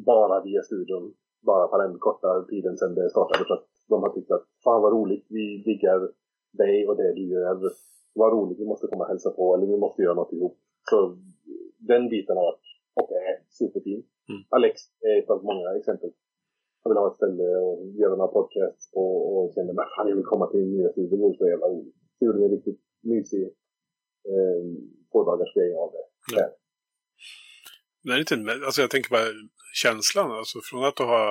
[0.05, 1.13] bara via studion.
[1.49, 3.45] Bara på den korta tiden sedan det startade.
[3.47, 5.99] För att de har tyckt att fan vad roligt, vi diggar
[6.61, 7.59] dig och det du gör.
[8.13, 10.57] Vad roligt, vi måste komma och hälsa på eller vi måste göra något ihop.
[10.89, 11.17] Så
[11.77, 12.67] den biten har varit
[13.01, 14.03] och är superfin.
[14.29, 14.41] Mm.
[14.49, 16.09] Alex är ett av många exempel
[16.83, 19.03] jag vill ha ett ställe och göra några podcasts på
[19.35, 21.09] och kände att fan jag vill komma till nya studion.
[21.09, 21.95] Det vore så jävla roligt.
[22.15, 23.43] Så gjorde vi en riktigt mysig
[24.31, 24.63] eh,
[25.83, 26.05] av det.
[26.35, 26.45] Ja.
[28.03, 29.29] Nej, inte, alltså jag tänker bara
[29.73, 31.27] känslan, alltså från att du har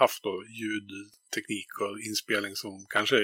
[0.00, 3.16] haft då ljudteknik och inspelning som kanske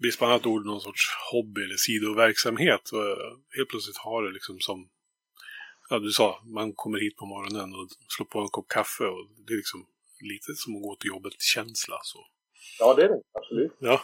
[0.00, 2.84] brist på annat ord någon sorts hobby eller sidoverksamhet.
[2.96, 3.06] Och
[3.56, 4.88] helt plötsligt har du liksom som,
[5.90, 9.24] ja du sa, man kommer hit på morgonen och slår på en kopp kaffe och
[9.46, 9.86] det är liksom
[10.32, 11.98] lite som att gå till jobbet-känsla.
[12.02, 12.18] Så.
[12.80, 13.20] Ja, det är det.
[13.32, 13.72] Absolut.
[13.78, 14.00] Ja.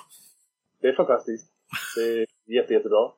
[0.81, 1.46] Det är fantastiskt.
[1.96, 3.12] Det är jätte, jättebra.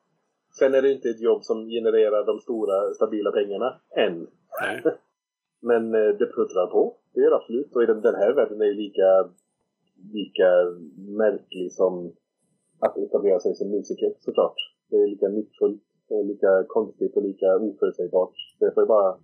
[0.59, 4.27] Sen är det inte ett jobb som genererar de stora stabila pengarna än.
[4.61, 4.83] Nej.
[5.69, 6.97] Men eh, det puttrar på.
[7.13, 7.75] Det gör det absolut.
[7.75, 9.09] Och den här världen är ju lika,
[10.19, 10.49] lika
[11.21, 12.13] märklig som
[12.79, 14.55] att etablera sig som musiker såklart.
[14.89, 18.35] Det är lika nyckfullt och lika konstigt och lika oförutsägbart.
[18.59, 19.19] Det får ju bara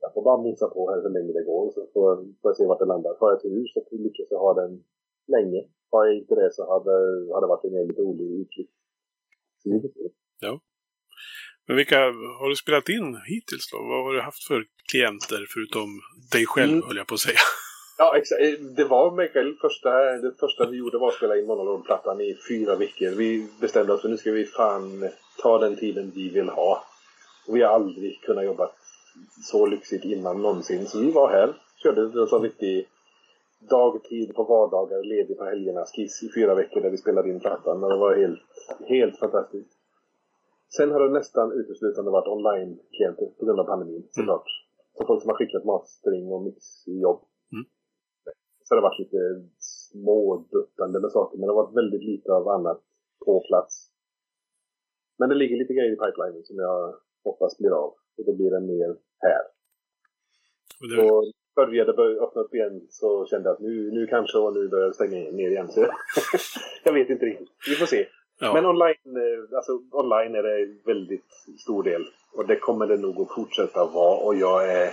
[0.00, 2.66] Jag får bara mosa på här så länge det går så får, får jag se
[2.66, 3.16] vart det landar.
[3.20, 4.72] Har jag tur så lyckas jag ha den
[5.36, 5.60] länge.
[5.90, 6.94] Har jag inte det så hade,
[7.34, 8.72] hade det varit en jävligt rolig utflykt.
[10.40, 10.60] Ja.
[11.66, 11.98] Men vilka
[12.40, 13.78] har du spelat in hittills då?
[13.78, 15.88] Vad har du haft för klienter förutom
[16.32, 16.86] dig själv, mm.
[16.86, 17.38] höll jag på att säga?
[17.98, 18.40] Ja, exakt.
[18.76, 19.54] Det var mig själv.
[19.60, 19.90] Första,
[20.24, 23.10] det första vi gjorde var att spela in monologplattan i fyra veckor.
[23.10, 25.08] Vi bestämde oss för nu ska vi fan
[25.42, 26.84] ta den tiden vi vill ha.
[27.46, 28.70] Och vi har aldrig kunnat jobba
[29.50, 30.86] så lyxigt innan någonsin.
[30.86, 32.88] Så vi var här, körde en sån riktig
[33.70, 37.80] dagtid på vardagar, ledig på helgerna, skiss i fyra veckor där vi spelade in plattan.
[37.80, 38.40] Det var helt,
[38.88, 39.72] helt fantastiskt.
[40.76, 44.08] Sen har det nästan uteslutande varit online-klienter på grund av pandemin, mm.
[44.10, 44.48] såklart.
[44.94, 47.20] Så folk som har skickat mastering och mixjobb.
[47.52, 47.64] Mm.
[48.64, 49.20] Så det har varit lite
[49.58, 52.80] småduttande med saker, men det har varit väldigt lite av annat
[53.24, 53.90] på plats.
[55.18, 57.90] Men det ligger lite grejer i pipelinen som jag hoppas blir av.
[58.16, 59.40] Och då blir det mer här.
[60.80, 61.10] Och, det...
[61.10, 61.24] och
[61.56, 64.84] började börja öppna upp igen så kände jag att nu, nu kanske och nu börjar
[64.84, 65.68] jag stänga ner igen.
[65.68, 65.86] Så
[66.84, 67.48] jag vet inte riktigt.
[67.68, 68.06] Vi får se.
[68.40, 68.54] Ja.
[68.54, 72.06] Men online, eh, alltså, online är det väldigt stor del.
[72.32, 74.16] Och det kommer det nog att fortsätta vara.
[74.18, 74.90] Och jag är,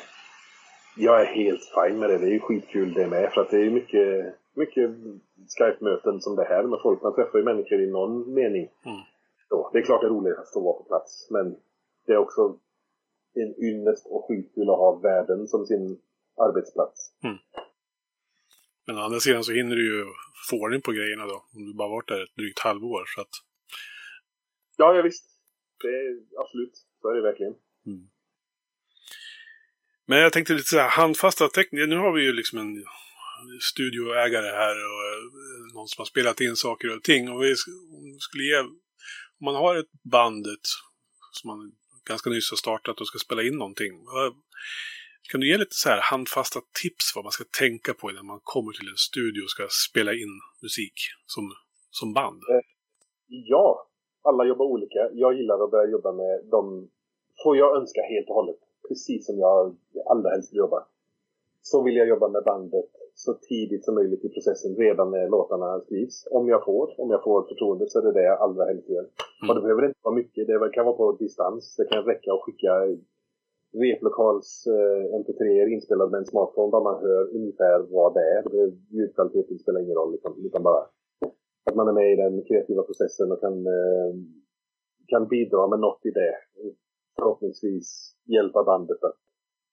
[0.97, 2.17] jag är helt fine med det.
[2.17, 3.31] Det är ju skitkul det med.
[3.33, 4.91] För att det är mycket, mycket
[5.57, 7.01] Skype-möten som det här med folk.
[7.01, 8.69] Man träffar ju människor i någon mening.
[8.85, 8.97] Mm.
[9.49, 9.69] Då.
[9.73, 11.27] Det är klart det är roligt att stå och vara på plats.
[11.31, 11.55] Men
[12.05, 12.57] det är också
[13.35, 16.01] en ynnest och skitkul att ha världen som sin
[16.37, 17.13] arbetsplats.
[17.23, 17.37] Mm.
[18.85, 20.05] Men å andra sidan så hinner du ju
[20.49, 21.45] få ordning på grejerna då.
[21.55, 23.03] Om du bara varit där ett drygt halvår.
[23.15, 23.29] Så att...
[24.77, 25.25] Ja, ja visst.
[25.81, 26.75] Det är absolut.
[27.01, 27.55] Så är det verkligen.
[27.85, 28.09] Mm.
[30.05, 31.87] Men jag tänkte lite så här handfasta tekniker.
[31.87, 32.85] Nu har vi ju liksom en
[33.61, 37.29] studioägare här och eh, någon som har spelat in saker och ting.
[37.29, 37.55] Och vi
[38.19, 40.61] skulle ge, om man har ett bandet
[41.31, 41.71] som man
[42.09, 43.93] ganska nyss har startat och ska spela in någonting.
[45.31, 48.39] Kan du ge lite så här handfasta tips vad man ska tänka på innan man
[48.43, 51.43] kommer till en studio och ska spela in musik som,
[51.99, 52.41] som band?
[52.51, 52.65] Eh,
[53.27, 53.87] ja,
[54.21, 54.99] alla jobbar olika.
[55.13, 56.89] Jag gillar att börja jobba med de,
[57.43, 59.77] får jag önska helt och hållet, precis som jag
[60.11, 60.87] allra helst vill jobba.
[61.61, 62.89] Så vill jag jobba med bandet
[63.23, 66.27] så tidigt som möjligt i processen, redan när låtarna skrivs.
[66.31, 69.05] Om jag får, om jag får förtroendet så är det det jag allra helst gör.
[69.05, 69.47] Mm.
[69.49, 71.75] Och det behöver inte vara mycket, det kan vara på distans.
[71.77, 72.73] Det kan räcka att skicka
[73.73, 78.43] replokals eh, mp3 inspelad med en smartphone där man hör ungefär vad det är.
[78.95, 80.83] Ljudkvaliteten spelar ingen roll liksom, utan bara
[81.65, 84.11] att man är med i den kreativa processen och kan, eh,
[85.07, 86.35] kan bidra med något i det.
[87.15, 89.19] Förhoppningsvis hjälpa bandet att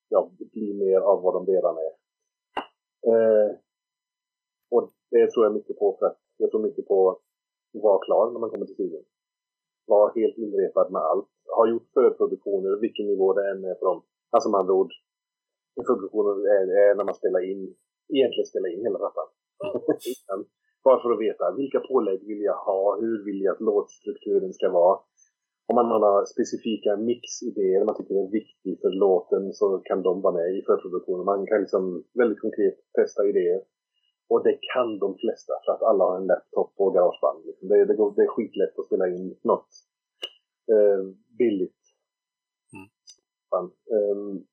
[0.09, 2.00] ja, bli mer av vad de redan är.
[3.07, 3.57] Eh,
[4.71, 7.21] och det tror jag mycket på för att jag tror mycket på att
[7.73, 9.05] vara klar när man kommer till studion.
[9.87, 14.03] Vara helt inrepad med allt har gjort förproduktioner, vilken nivå det än är på dem.
[14.31, 14.93] Alltså med andra ord,
[15.77, 17.75] förproduktioner är, är när man spelar in,
[18.15, 19.29] egentligen spelar in hela plattan.
[20.85, 24.71] Bara för att veta vilka pålägg vill jag ha, hur vill jag att låtstrukturen ska
[24.71, 25.01] vara.
[25.71, 30.35] Om man har specifika mixidéer man tycker är viktiga för låten så kan de vara
[30.35, 31.25] med i förproduktionen.
[31.25, 33.61] Man kan liksom väldigt konkret testa idéer.
[34.29, 37.45] Och det kan de flesta för att alla har en laptop på garageband.
[37.61, 39.69] Det, det, det är skitlätt att spela in något
[40.73, 41.03] eh,
[41.39, 41.83] billigt.
[42.77, 43.71] Mm.
[44.13, 44.47] Um,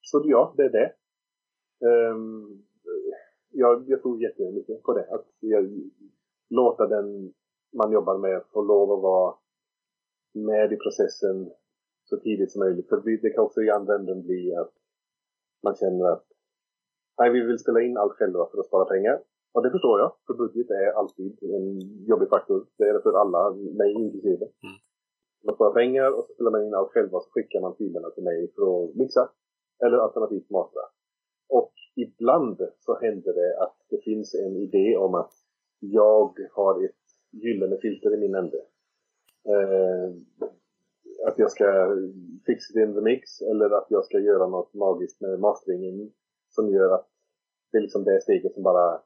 [0.00, 0.92] så ja, det är det.
[1.86, 2.64] Um,
[3.50, 5.14] jag, jag tror jättemycket på det.
[5.14, 5.90] Att jag,
[6.50, 7.34] låta den
[7.72, 9.34] man jobbar med få lov att vara
[10.32, 11.50] med i processen
[12.04, 12.88] så tidigt som möjligt.
[12.88, 14.72] För det kan också i andra änden bli att
[15.62, 16.26] man känner att
[17.18, 19.22] nej, vi vill spela in allt själva för att spara pengar.
[19.54, 22.66] Och det förstår jag, för budget är alltid en jobbig faktor.
[22.78, 24.44] Det är det för alla, mig inklusive.
[24.66, 24.76] Mm.
[25.44, 28.10] Man får pengar och så spelar man in allt själva och så skickar man filerna
[28.10, 29.30] till mig för att mixa.
[29.84, 30.82] Eller alternativt mastra.
[31.48, 35.32] Och ibland så händer det att det finns en idé om att
[35.78, 38.60] jag har ett gyllene filter i min ände.
[39.44, 40.14] Eh,
[41.26, 41.96] att jag ska
[42.46, 46.12] fixa it in the mix eller att jag ska göra något magiskt med masteringen
[46.48, 47.08] som gör att
[47.72, 49.02] det är liksom det steget som bara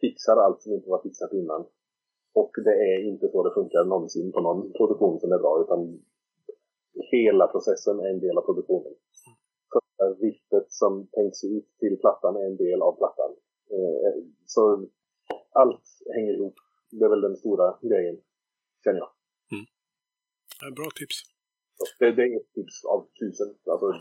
[0.00, 1.66] fixar allt som inte var fixat innan.
[2.34, 6.00] Och det är inte så det funkar någonsin på någon produktion som är bra utan
[6.94, 8.94] hela processen är en del av produktionen.
[9.72, 13.30] Första riffet som tänks ut till plattan är en del av plattan.
[13.70, 14.86] Eh, eh, så
[15.52, 15.82] allt
[16.14, 16.54] hänger ihop.
[16.90, 18.16] Det är väl den stora grejen,
[18.84, 19.08] känner jag.
[20.76, 21.16] Bra tips.
[21.98, 23.54] Det, det, är ett tips av tusen.
[23.72, 23.86] Alltså,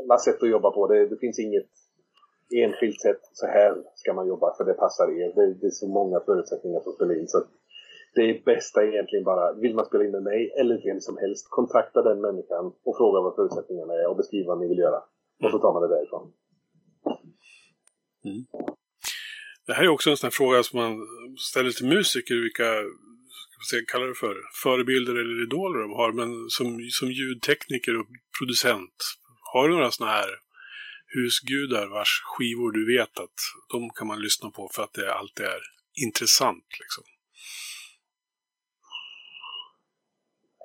[0.00, 0.86] alla sätt att jobba på.
[0.86, 1.70] Det, det finns inget
[2.54, 5.32] enskilt sätt, så här ska man jobba för det passar er.
[5.34, 7.28] Det, det är så många förutsättningar som spelar in.
[7.28, 7.44] Så
[8.14, 11.46] det är bästa egentligen bara, vill man spela in med mig eller vem som helst,
[11.50, 15.00] kontakta den människan och fråga vad förutsättningarna är och beskriva vad ni vill göra.
[15.44, 16.32] Och så tar man det därifrån.
[18.24, 18.44] Mm.
[19.66, 21.06] Det här är också en sån här fråga som man
[21.50, 22.68] ställer till musiker, vilka
[23.72, 28.06] jag kalla det för, förebilder eller idoler de har, men som, som ljudtekniker och
[28.38, 28.96] producent,
[29.52, 30.30] har du några sådana här
[31.14, 33.38] husgudar vars skivor du vet att
[33.72, 35.62] de kan man lyssna på för att det alltid är
[36.06, 37.04] intressant liksom?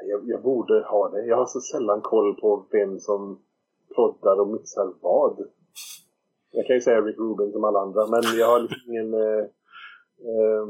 [0.09, 1.25] Jag, jag, borde ha det.
[1.25, 3.41] Jag har så sällan koll på vem som
[3.95, 5.47] proddar och mixar vad.
[6.51, 9.13] Jag kan ju säga Rick Rubin som alla andra, men jag har liksom ingen...
[9.13, 9.43] Eh,
[10.29, 10.65] eh,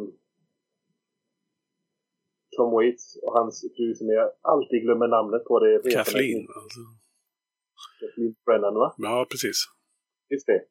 [2.57, 5.53] Tom Waits och hans fru som jag alltid glömmer namnet på.
[5.59, 6.43] Det Kathleen.
[6.59, 6.81] Alltså.
[7.99, 8.87] Kathleen Brennan, va?
[9.07, 9.57] Ja, precis.
[10.33, 10.61] Just det.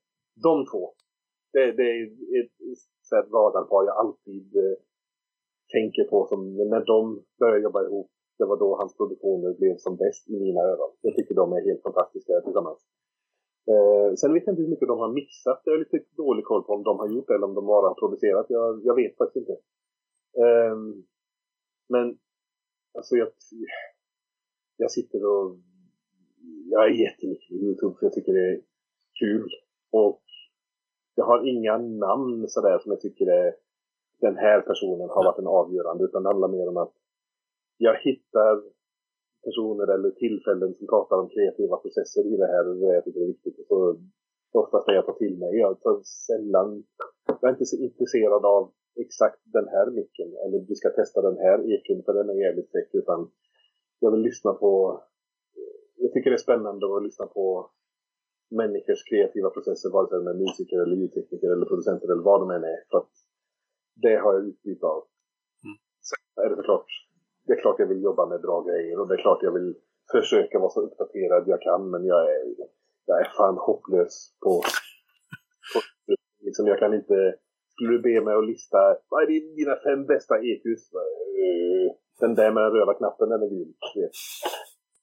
[0.46, 0.82] De två.
[1.52, 2.02] Det, det är
[2.44, 4.76] ett radarpar jag alltid eh,
[5.74, 6.18] tänker på.
[6.30, 6.40] Som,
[6.72, 7.00] när de
[7.40, 10.92] började jobba ihop, det var då hans produktioner blev som bäst i mina öron.
[11.00, 12.80] Jag tycker de är helt fantastiska tillsammans.
[13.72, 15.60] Eh, sen vet jag inte hur mycket de har mixat.
[15.64, 17.88] Jag har lite dålig koll på om de har gjort det eller om de bara
[17.88, 18.46] har producerat.
[18.48, 19.56] Jag, jag vet faktiskt inte.
[20.44, 20.76] Eh,
[21.88, 22.18] men
[22.98, 23.28] alltså jag,
[24.76, 25.56] jag sitter och
[26.70, 28.60] jag är jättemycket på Youtube för jag tycker det är
[29.20, 29.50] kul.
[29.90, 30.22] Och
[31.14, 33.54] jag har inga namn sådär som jag tycker är
[34.20, 36.92] den här personen har varit en avgörande utan det handlar mer om att
[37.76, 38.62] jag hittar
[39.44, 43.20] personer eller tillfällen som pratar om kreativa processer i det här och det jag tycker
[43.20, 43.58] är viktigt.
[43.58, 43.98] Och så
[44.52, 45.58] oftast det jag tar till mig.
[45.58, 46.84] Jag tar sällan,
[47.26, 48.72] jag är inte så intresserad av
[49.04, 52.70] exakt den här micken eller du ska testa den här eken för den är jävligt
[52.70, 53.30] fräck utan
[54.00, 55.02] jag vill lyssna på
[55.96, 57.70] jag tycker det är spännande att lyssna på
[58.50, 62.50] människors kreativa processer, vare sig de är musiker eller ljudtekniker eller producenter eller vad de
[62.50, 62.80] än är.
[62.90, 63.12] För att
[64.02, 65.02] det har jag utbyte av.
[65.64, 65.76] Mm.
[66.08, 66.90] Sen är det såklart
[67.46, 69.74] det är klart jag vill jobba med bra grejer och det är klart jag vill
[70.12, 72.54] försöka vara så uppdaterad jag kan men jag är,
[73.06, 74.50] jag är fan hopplös på,
[75.72, 75.78] på
[76.38, 77.34] liksom jag kan inte
[77.76, 78.78] skulle du be mig att lista
[79.10, 80.82] vad är dina fem bästa EQs?
[81.42, 81.88] Eh,
[82.20, 83.74] den där med den röda knappen, den är grym.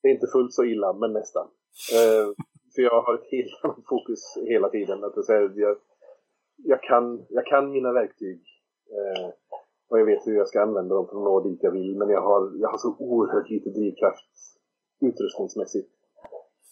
[0.02, 1.46] Det är inte fullt så illa, men nästan.
[1.98, 2.26] Eh,
[2.74, 5.04] för jag har ett helt annat fokus hela tiden.
[5.04, 5.14] Att
[5.56, 5.76] jag,
[6.56, 8.40] jag, kan, jag kan mina verktyg.
[8.96, 9.28] Eh,
[9.88, 11.96] och jag vet hur jag ska använda dem för att nå dit jag vill.
[11.98, 14.30] Men jag har, jag har så oerhört lite drivkraft
[15.00, 15.90] utrustningsmässigt.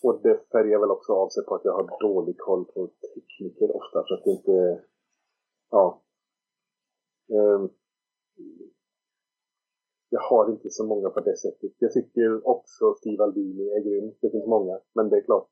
[0.02, 3.76] Och det färgar väl också av sig på att jag har dålig koll på tekniker
[3.76, 4.04] ofta.
[4.08, 4.82] För att det inte...
[5.72, 6.02] Ja.
[7.28, 7.70] Um,
[10.08, 11.72] jag har inte så många på det sättet.
[11.78, 14.14] Jag tycker också Steve Albini är grym.
[14.20, 14.80] Det finns många.
[14.94, 15.48] Men det är klart,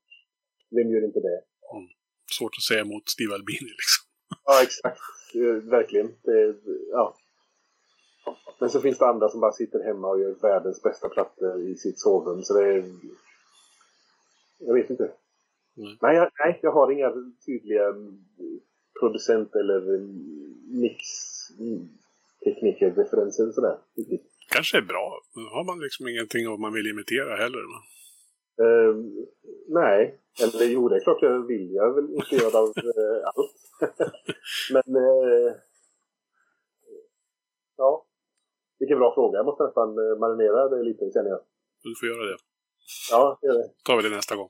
[0.69, 1.39] vem gör inte det?
[1.73, 1.89] Mm.
[2.37, 4.03] Svårt att säga mot Steve Albini liksom.
[4.45, 5.01] Ja, exakt.
[5.35, 6.07] Eh, verkligen.
[6.23, 6.55] Det,
[6.91, 7.15] ja.
[8.59, 11.75] Men så finns det andra som bara sitter hemma och gör världens bästa plattor i
[11.75, 12.43] sitt sovrum.
[12.43, 12.83] Så det är...
[14.57, 15.03] Jag vet inte.
[15.77, 15.97] Mm.
[16.01, 17.11] Nej, jag, nej, jag har inga
[17.45, 17.83] tydliga
[18.99, 19.99] producent eller
[20.81, 23.77] mix-tekniker-referenser sådär.
[24.49, 25.21] kanske är bra.
[25.35, 27.59] Då har man liksom ingenting om man vill imitera heller.
[28.61, 28.95] Uh,
[29.67, 31.73] nej, eller jo, det är klart jag vill.
[31.73, 32.73] Jag är väl intresserad av uh,
[33.25, 33.55] allt.
[34.73, 35.53] Men uh,
[37.77, 38.05] ja,
[38.79, 39.37] vilken bra fråga.
[39.37, 41.39] Jag måste nästan eh, marinera det lite, känner jag.
[41.83, 42.37] Du får göra det.
[43.11, 43.69] Ja, gör det.
[43.83, 44.49] tar vi det nästa gång.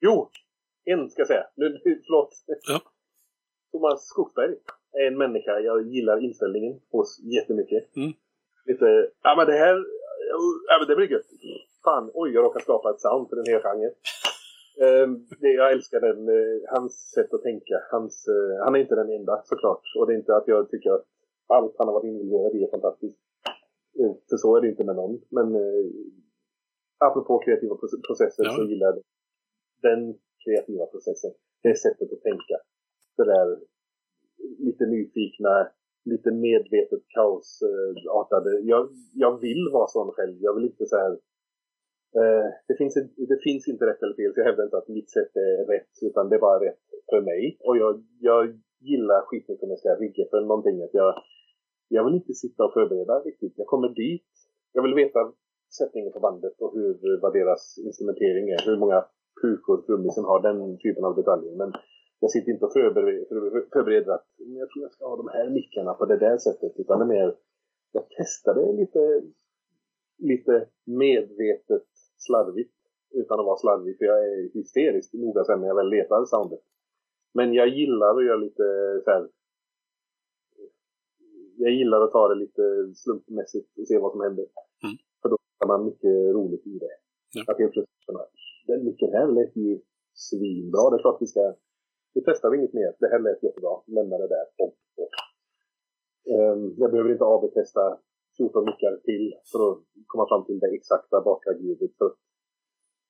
[0.00, 0.30] Jo,
[0.84, 1.46] en ska jag säga.
[1.54, 2.30] Nu, förlåt.
[2.68, 2.80] Ja.
[3.72, 4.54] Thomas Skogsberg
[4.92, 7.96] är en människa jag gillar inställningen hos jättemycket.
[7.96, 8.12] Mm.
[8.66, 9.76] Lite, ja men det här,
[10.68, 11.26] ja men det blir gött.
[11.84, 13.94] Fan, oj jag råkar skapa ett sound för den här genren.
[14.80, 17.76] Um, det, jag älskar den, uh, hans sätt att tänka.
[17.90, 19.82] Hans, uh, han är inte den enda såklart.
[19.98, 21.06] Och det är inte att jag tycker att
[21.46, 23.18] allt han har varit involverad i är fantastiskt.
[24.00, 25.20] Uh, för så är det inte med någon.
[25.30, 25.48] Men
[26.98, 27.76] apropå kreativa
[28.06, 28.52] processer ja.
[28.52, 29.02] så gillar jag
[29.82, 31.32] den kreativa processen.
[31.62, 32.56] Det sättet att tänka.
[33.16, 33.48] Det där
[34.58, 35.68] lite nyfikna,
[36.04, 38.60] lite medvetet kaosartade.
[38.60, 40.36] Jag, jag vill vara sån själv.
[40.40, 41.18] Jag vill inte så här
[42.20, 42.94] Eh, det, finns,
[43.32, 45.94] det finns inte rätt eller fel, så jag hävdar inte att mitt sätt är rätt,
[46.02, 47.56] utan det är bara rätt för mig.
[47.60, 48.42] Och jag, jag
[48.80, 50.82] gillar skitmycket om jag ska rigga för någonting.
[50.82, 51.14] Att jag,
[51.88, 53.54] jag vill inte sitta och förbereda riktigt.
[53.56, 54.30] Jag kommer dit,
[54.72, 55.32] jag vill veta
[55.78, 58.60] sättningen på bandet och hur, vad deras instrumentering är.
[58.66, 59.04] Hur många
[59.42, 61.54] pukor trummisen har, den typen av detaljer.
[61.56, 61.72] Men
[62.20, 63.24] jag sitter inte och förbereder,
[63.72, 66.72] förbereder att jag tror jag ska ha de här mickarna på det där sättet.
[66.76, 67.36] Utan det är mer,
[67.92, 69.22] jag testade lite,
[70.18, 71.88] lite medvetet
[72.18, 72.74] slarvigt.
[73.14, 76.60] Utan att vara slarvig, för jag är hysteriskt noga sen när jag väl letar soundet.
[77.34, 78.64] Men jag gillar att göra lite
[79.04, 79.28] så här,
[81.56, 82.62] jag gillar att ta det lite
[82.94, 84.46] slumpmässigt och se vad som händer.
[84.84, 84.96] Mm.
[85.22, 86.96] För då har man mycket roligt i det.
[87.32, 87.42] Ja.
[87.48, 88.06] Att helt plötsligt
[88.66, 89.80] den micken här lät ju
[90.26, 90.90] svinbra.
[90.90, 91.54] Det är klart vi ska,
[92.14, 92.90] vi testar vi inget mer.
[93.02, 93.74] Det här lät jättebra.
[93.86, 94.46] Lämna det där.
[94.62, 95.12] Och, och.
[96.34, 97.98] Ehm, jag behöver inte AB-testa
[98.36, 101.92] 14 mickar till för att komma fram till det exakta basljudet.
[101.98, 102.08] För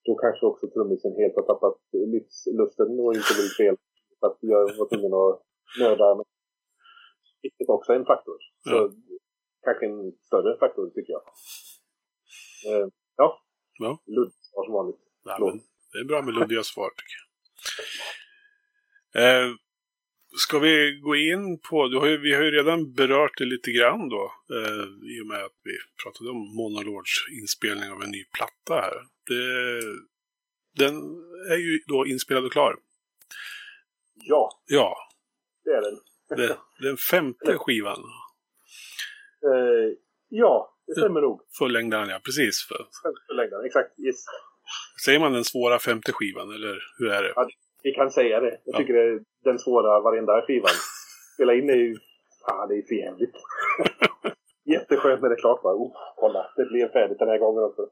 [0.06, 3.76] då kanske också trummisen helt har tappat livslusten och inte vill spela.
[4.20, 5.34] Så att jag var tvungen att
[5.80, 6.24] nörda.
[7.42, 8.38] Vilket också är en faktor.
[8.68, 8.90] Så Ja.
[9.66, 11.22] kanske en större faktor tycker jag.
[12.68, 13.28] Ehm, ja.
[13.78, 13.98] Ja.
[14.06, 15.00] Ludd var som vanligt.
[15.24, 15.60] Nej, men
[15.92, 17.16] det är bra med luddiga svar tycker
[19.14, 19.46] jag.
[19.46, 19.54] Eh,
[20.36, 23.70] ska vi gå in på, du har ju, vi har ju redan berört det lite
[23.72, 24.32] grann då.
[24.50, 24.84] Eh,
[25.16, 25.72] I och med att vi
[26.04, 28.94] pratade om Monolords inspelning av en ny platta här.
[29.28, 29.82] Det,
[30.84, 30.94] den
[31.50, 32.76] är ju då inspelad och klar.
[34.14, 34.96] Ja, Ja,
[35.64, 35.98] det är den.
[36.36, 38.04] det, den femte skivan.
[39.44, 39.94] Eh,
[40.28, 41.40] ja, det stämmer nog.
[41.58, 42.66] Fullängdaren, ja precis.
[42.68, 42.86] För,
[43.26, 43.98] Förlängdaren, exakt.
[43.98, 44.24] Yes.
[45.04, 47.32] Säger man den svåra femte skivan eller hur är det?
[47.36, 47.48] Ja,
[47.82, 48.50] Vi kan säga det.
[48.64, 48.78] Jag Ja.
[48.78, 50.70] tycker det är den svåra varenda skivan.
[51.34, 51.96] Spela in är ju...
[52.48, 53.34] Fan, det är för jävligt.
[54.64, 55.74] Jätteskönt när det är klart bara.
[55.74, 57.82] Oh, kolla, det blev färdigt den här gången också.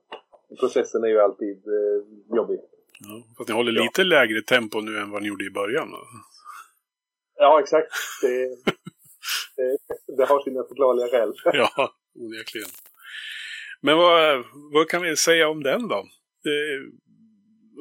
[0.60, 2.58] Processen är ju alltid eh, jobbig.
[3.00, 3.82] Ja, fast ni håller Ja.
[3.82, 5.90] lite lägre tempo nu än vad ni gjorde i början.
[5.90, 5.98] Då.
[7.36, 7.92] Ja, exakt.
[8.22, 8.48] Det,
[9.56, 9.76] det,
[10.16, 11.32] det har sina förklarliga skäl.
[11.52, 12.68] Ja, onekligen.
[13.82, 16.04] Men vad, vad kan vi säga om den då?
[16.44, 16.78] Är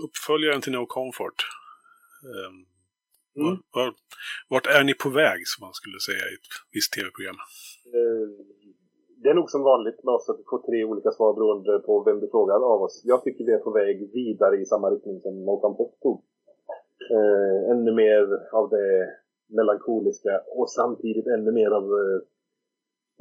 [0.06, 1.40] uppföljaren till No Comfort.
[2.48, 2.66] Um,
[3.44, 3.58] Mm.
[3.76, 3.94] var,
[4.50, 7.38] vart är ni på väg, som man skulle säga i ett visst tv-program?
[7.98, 8.28] Eh,
[9.22, 11.94] Det är nog som vanligt med oss att vi får tre olika svar beroende på
[12.08, 13.02] vem du frågar av oss.
[13.12, 16.18] Jag tycker vi är på väg vidare i samma riktning som No Comfort tog.
[17.16, 18.24] Eh, ännu mer
[18.60, 18.90] av det
[19.58, 22.20] melankoliska och samtidigt ännu mer av, eh,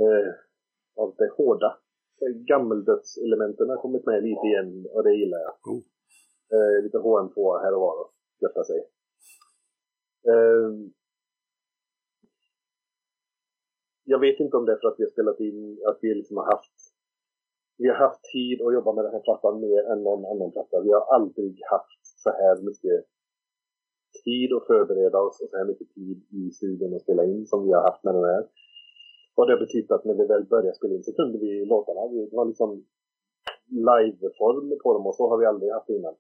[0.04, 0.28] eh,
[1.02, 1.70] av det hårda.
[2.20, 5.72] Gammeldödselementen har kommit med lite igen och det gillar jag.
[5.72, 5.82] Oh.
[6.52, 8.78] Eh, lite HM2 här och var och götta sig.
[10.28, 10.70] Eh,
[14.04, 16.36] jag vet inte om det är för att vi har spelat in, att vi liksom
[16.36, 16.72] har haft
[17.78, 20.80] vi har haft tid att jobba med den här plattan mer än någon annan platta.
[20.80, 22.98] Vi har aldrig haft så här mycket
[24.24, 27.66] tid att förbereda oss och så här mycket tid i studion att spela in som
[27.66, 28.44] vi har haft med den här.
[29.38, 32.00] Och det betyder att när vi väl började spela in så kunde vi låtarna.
[32.08, 32.70] Det var liksom
[33.90, 36.14] liveform på dem och så har vi aldrig haft innan.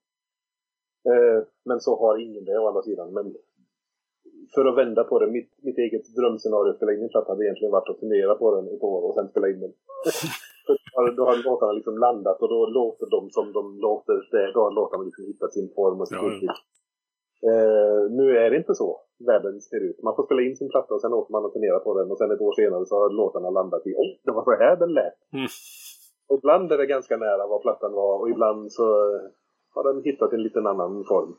[1.10, 1.38] Eh,
[1.68, 3.12] men så har ingen det å andra sidan.
[3.12, 3.26] Men
[4.54, 7.44] för att vända på det, mitt, mitt eget drömscenario att spela in en platta hade
[7.44, 9.72] egentligen varit att turnera på den ett år och sen spela in den.
[11.16, 14.16] Då har låtarna liksom landat och då låter de som de låter.
[14.30, 16.54] Det, då har låtarna liksom hittat sin form och sitt Ja, ja.
[17.50, 20.02] Eh, nu är det inte så världen ser ut.
[20.02, 22.18] Man får spela in sin platta och sen åker man och turnerar på den och
[22.18, 24.92] sen ett år senare så har låtarna landat i Oj, det var så här den
[24.92, 25.18] lät.
[25.32, 25.48] Mm.
[26.28, 28.84] Och ibland är det ganska nära vad plattan var och ibland så
[29.74, 31.36] har den hittat en liten annan form.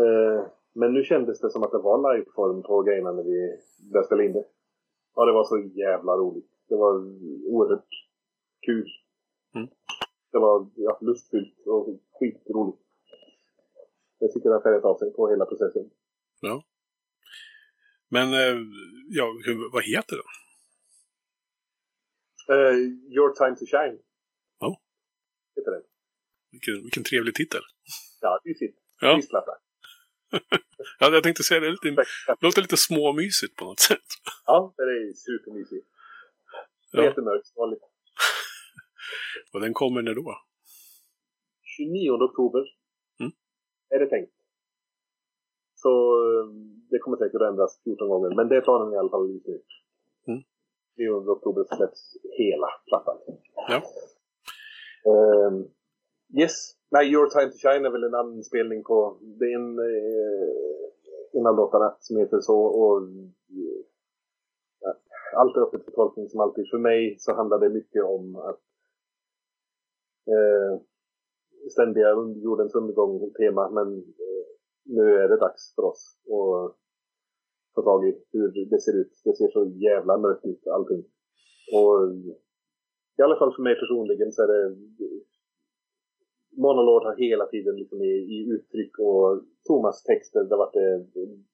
[0.00, 0.44] Eh,
[0.74, 3.38] men nu kändes det som att det var liveform på grejerna när vi
[3.92, 4.44] började spela in det.
[5.14, 6.50] Ja, det var så jävla roligt.
[6.68, 6.94] Det var
[7.52, 7.88] oerhört
[8.66, 8.88] kul.
[9.54, 9.68] Mm.
[10.32, 11.86] Det var ja, lustfyllt och
[12.18, 12.78] skitroligt.
[14.18, 15.90] Jag tycker det har färgat av sig på hela processen.
[16.40, 16.64] Ja.
[18.10, 18.56] Men, eh,
[19.08, 20.24] ja, hur, vad heter den?
[22.56, 22.74] Eh,
[23.16, 23.98] Your time to shine.
[24.58, 24.80] Ja.
[25.56, 25.82] Heter den.
[26.50, 27.62] Vilken, vilken trevlig titel.
[28.20, 28.78] Ja, mysigt.
[29.00, 29.16] Ja.
[29.16, 29.52] Mysplatta.
[31.00, 31.70] Ja, jag tänkte säga det.
[31.70, 34.06] Lite, det låter lite småmysigt på något sätt.
[34.46, 35.86] Ja, det är supermysigt.
[36.92, 37.04] Ja.
[37.04, 37.82] jättemörkt vanligt.
[39.52, 40.38] Och den kommer när då?
[41.76, 42.64] 29 oktober
[43.20, 43.32] Mm.
[43.88, 44.32] är det tänkt.
[45.82, 45.92] Så
[46.24, 46.46] eh,
[46.90, 49.46] det kommer säkert att ändras 14 gånger, men det är planen i alla fall just
[49.46, 49.60] nu.
[50.28, 50.42] Mm.
[50.96, 53.16] 29 oktober släpps hela plattan.
[53.68, 53.82] Ja.
[55.10, 55.56] Ehm,
[56.40, 56.74] yes.
[56.90, 59.18] Nej, Your Time to Shine är väl en anspelning på...
[59.20, 62.60] Det är en, eh, en av låtarna som heter så.
[62.60, 64.94] Och, eh,
[65.36, 66.70] allt är öppet för tolkning som alltid.
[66.70, 68.60] För mig så handlar det mycket om att
[70.26, 70.80] eh,
[71.70, 74.37] ständiga jordens undergång tema, men eh,
[74.88, 76.76] nu är det dags för oss att
[77.74, 79.12] få tag i hur det ser ut.
[79.24, 81.04] Det ser så jävla mörkt ut allting.
[81.72, 81.94] Och
[83.18, 84.76] i alla fall för mig personligen så är det
[86.56, 91.44] Monolord har hela tiden liksom i, i uttryck och Thomas texter det har varit en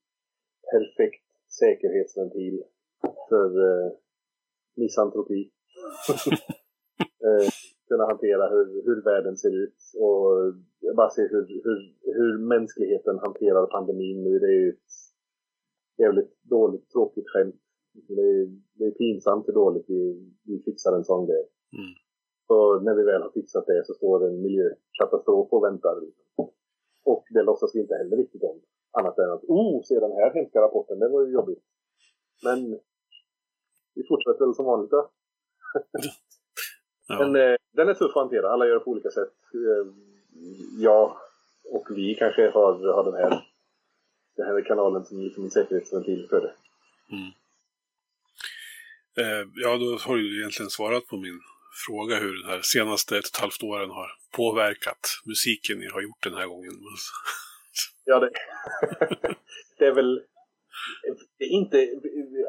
[0.72, 1.24] perfekt
[1.61, 2.62] säkerhetsventil
[3.28, 3.93] för eh,
[4.76, 5.51] misantropi.
[7.26, 7.49] eh,
[7.95, 10.26] kunna hantera hur, hur världen ser ut och
[10.97, 11.78] bara se hur, hur,
[12.18, 14.38] hur mänskligheten hanterar pandemin nu.
[14.38, 14.92] Det är ju ett
[15.99, 17.61] jävligt dåligt, tråkigt skämt.
[18.09, 18.47] Det är,
[18.78, 20.03] det är pinsamt hur dåligt vi,
[20.45, 21.45] vi fixar en sån grej.
[21.78, 21.92] Mm.
[22.47, 25.95] Så när vi väl har fixat det så står en miljökatastrof och väntar.
[27.05, 28.61] Och det låtsas vi inte heller riktigt om.
[28.99, 31.62] Annat än att, oh, se den här hemska rapporten, det var ju jobbigt.
[32.45, 32.80] Men
[33.95, 35.11] vi fortsätter väl som vanligt då.
[37.07, 37.18] Ja.
[37.18, 39.32] Men eh, den är tuff att hantera, alla gör det på olika sätt.
[39.55, 39.92] Eh,
[40.78, 41.16] jag
[41.64, 43.44] och vi kanske har, har den här
[44.36, 46.55] den här kanalen som liksom en säkerhetsventil för det.
[47.12, 47.30] Mm.
[49.16, 51.40] Eh, ja, då har du egentligen svarat på min
[51.86, 56.02] fråga hur den här senaste ett och ett halvt åren har påverkat musiken ni har
[56.02, 56.72] gjort den här gången.
[58.05, 58.30] Ja, det,
[59.78, 60.22] det är väl
[61.38, 61.88] inte...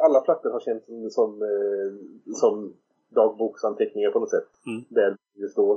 [0.05, 2.75] Alla plattor har känts som, som, eh, som
[3.15, 4.49] dagboksanteckningar på något sätt.
[4.67, 4.83] Mm.
[4.89, 5.75] Där det står.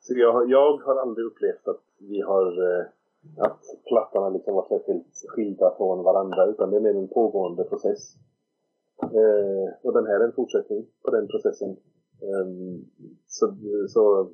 [0.00, 2.46] Så jag, jag har aldrig upplevt att vi har...
[2.80, 2.86] eh,
[3.38, 6.46] Att plattorna liksom var särskilt skilda från varandra.
[6.46, 8.14] Utan det är mer en pågående process.
[9.02, 11.70] Eh, och den här är en fortsättning på den processen.
[12.22, 12.84] Ehm,
[13.26, 13.44] så,
[13.88, 14.30] så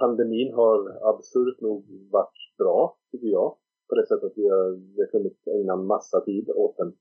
[0.00, 0.78] pandemin har
[1.10, 3.56] absurt nog varit bra, tycker jag.
[3.88, 6.92] På det sättet att vi har, vi har kunnat ägna massa tid åt den.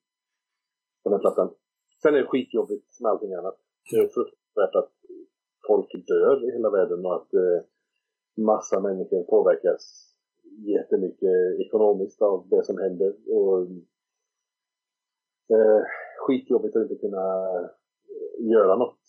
[1.04, 1.50] På den plattan.
[2.02, 3.58] Sen är det skitjobbigt med allting annat.
[3.92, 4.92] Det är fruktansvärt att
[5.68, 7.62] folk dör i hela världen och att eh,
[8.38, 10.10] massa människor påverkas
[10.58, 13.16] jättemycket ekonomiskt av det som händer.
[13.28, 13.62] Och,
[15.56, 15.84] eh,
[16.18, 17.26] skitjobbigt att inte kunna
[18.10, 19.00] eh, göra något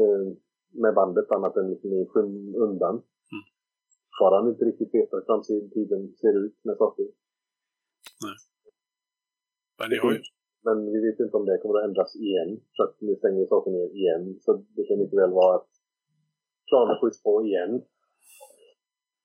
[0.00, 0.36] eh,
[0.70, 2.94] med bandet annat än liksom i skymundan.
[2.94, 3.44] Mm.
[4.18, 7.06] Fortfarande inte riktigt veta hur framtiden ser ut med saker.
[9.78, 10.22] Men ni har ju,
[10.66, 12.50] Men vi vet inte om det kommer att ändras igen.
[12.72, 14.24] Så att nu stänger saker ner igen.
[14.44, 15.70] Så det kan mycket väl vara att
[16.68, 17.72] planen skjuts på igen.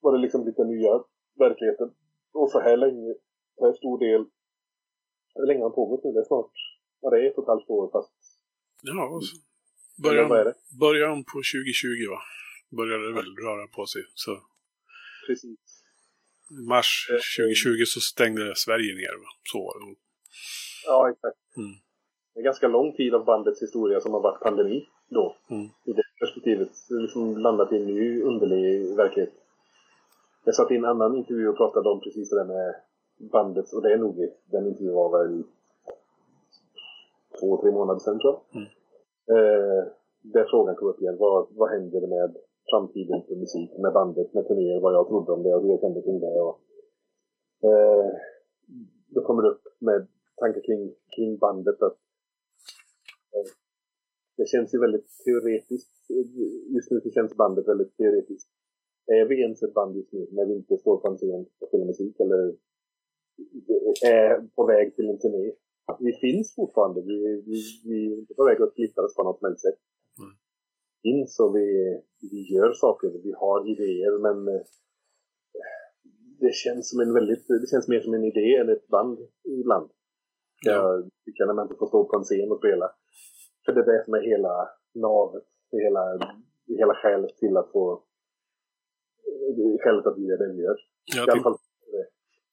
[0.01, 0.93] Var det liksom lite nya
[1.39, 1.89] verkligheten.
[2.31, 3.13] Och så här länge,
[3.57, 4.21] så här stor del,
[5.35, 6.11] hur länge har pågått nu?
[6.11, 6.51] Det är snart,
[7.01, 8.13] ja det är ett och ett halvt år fast.
[8.81, 9.21] ja,
[10.03, 12.19] början, början på 2020 va?
[12.77, 14.01] Började det väl röra på sig.
[14.13, 14.31] Så
[15.27, 15.59] Precis.
[16.51, 19.29] i mars Eh, 2020 så stängde Sverige ner va?
[19.51, 19.95] Så var det.
[20.85, 21.37] Ja, exakt.
[21.57, 21.73] Mm.
[22.33, 25.35] Det är ganska lång tid av bandets historia som har varit pandemi då.
[25.49, 25.65] Mm.
[25.85, 26.69] I det perspektivet.
[26.89, 29.33] Det har liksom landat i en ny underlig verklighet.
[30.45, 32.75] Jag satt i en annan intervju och pratade om precis det där med
[33.31, 33.73] bandet.
[33.73, 34.15] Och det är nog
[34.51, 35.43] den intervjun var väl
[37.39, 38.61] två, tre månader sedan tror jag.
[38.61, 38.69] Mm.
[39.33, 39.83] Eh,
[40.21, 41.17] där frågan kom upp igen.
[41.19, 42.35] Vad, vad händer med
[42.71, 45.81] framtiden för musik, med bandet, med turnéer, vad jag trodde om det och hur jag
[45.81, 46.41] kände kring det.
[46.41, 46.59] Och,
[47.69, 48.11] eh,
[49.07, 50.07] då kommer det upp med
[50.43, 50.83] tankar kring,
[51.15, 51.97] kring bandet att
[53.33, 53.47] eh,
[54.37, 55.93] det känns ju väldigt teoretiskt.
[56.75, 58.49] Just nu så känns bandet väldigt teoretiskt.
[59.05, 61.67] Är vi ens ett band just nu när vi inte står på en scen och
[61.67, 62.41] spelar musik eller
[64.05, 65.51] är på väg till en turné?
[65.99, 67.01] Vi finns fortfarande.
[67.01, 67.17] Vi,
[67.47, 69.79] vi, vi är inte på väg att splitta oss på något som helst sätt.
[70.19, 70.33] Mm.
[71.03, 71.67] Finns och vi,
[72.31, 73.09] vi gör saker.
[73.23, 74.63] Vi har idéer men eh,
[76.39, 79.89] det känns som en väldigt, det känns mer som en idé än ett band ibland.
[80.71, 82.87] Jag tycker när man inte får stå på en scen och spela.
[83.65, 86.03] För det är det som är hela navet, det är hela,
[86.65, 88.03] det är hela skälet till att få
[89.55, 90.77] det är skälet att vi gör det vi gör.
[91.15, 91.57] Jag, tänk, fall,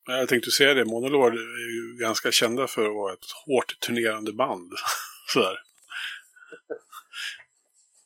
[0.07, 4.33] jag tänkte säga det, Monolord är ju ganska kända för att vara ett hårt turnerande
[4.33, 4.71] band.
[5.33, 5.59] Sådär.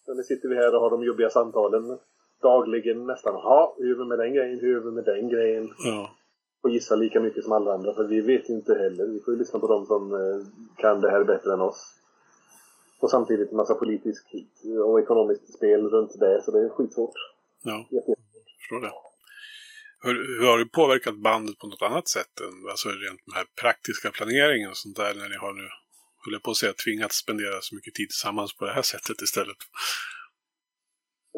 [0.05, 1.99] så nu sitter vi här och har de jobbiga samtalen
[2.43, 3.35] dagligen nästan.
[3.35, 4.61] Ja, hur gör vi med den grejen?
[4.61, 5.71] Hur gör vi med den grejen?
[5.79, 6.17] Ja.
[6.65, 9.07] Och gissa lika mycket som alla andra, för vi vet ju inte heller.
[9.07, 10.47] Vi får ju lyssna på de som eh,
[10.77, 11.95] kan det här bättre än oss.
[13.01, 14.27] Och samtidigt en massa politiskt
[14.87, 17.15] och ekonomiskt spel runt det, så det är skitsvårt.
[17.63, 17.87] ja.
[17.91, 18.15] Jätte-
[18.61, 18.93] förstår det.
[20.03, 23.47] Hur, hur har det påverkat bandet på något annat sätt än alltså rent den här
[23.61, 25.67] praktiska planeringen och sånt där när ni har nu,
[26.25, 29.23] höll jag på att säga, tvingats spendera så mycket tid tillsammans på det här sättet
[29.23, 29.57] istället?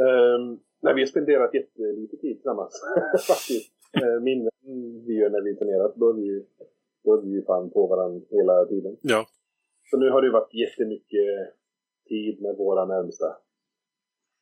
[0.07, 2.74] Um, nej, vi har spenderat jättelite tid tillsammans
[3.27, 3.72] faktiskt.
[4.03, 4.51] Uh, minnen
[5.07, 6.44] vi gör när vi turnerat, då är vi ju
[7.05, 8.97] då är vi ju fan på varandra hela tiden.
[9.01, 9.26] Ja,
[9.90, 11.55] Så nu har det varit jättemycket
[12.09, 13.26] tid med våra närmsta.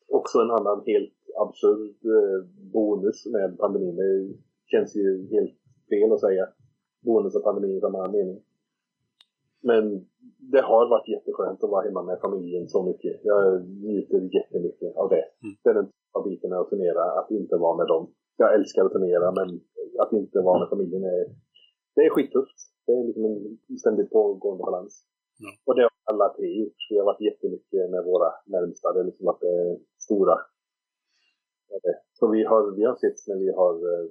[0.09, 3.97] Också en annan helt absurd eh, bonus med pandemin.
[3.97, 4.37] Det
[4.67, 5.55] känns ju helt
[5.89, 6.49] fel att säga
[7.01, 8.43] bonus och pandemi i samma mening.
[9.61, 10.07] Men
[10.53, 13.21] det har varit jätteskönt att vara hemma med familjen så mycket.
[13.23, 15.25] Jag njuter jättemycket av det.
[15.43, 15.55] Mm.
[15.63, 18.07] Det är den av biten med att turnera, att inte vara med dem.
[18.37, 19.61] Jag älskar att turnera, men
[20.03, 21.25] att inte vara med familjen är,
[21.95, 22.59] det är skittufft.
[22.87, 24.95] Det är liksom en ständigt pågående balans.
[25.39, 25.51] Ja.
[25.67, 26.81] Och det har alla tre gjort.
[26.91, 28.93] Vi har varit jättemycket med våra närmsta.
[28.93, 30.37] Det har liksom varit det stora.
[31.69, 31.97] Ja, det.
[32.13, 34.07] Så vi har, vi har sett när vi har, eh,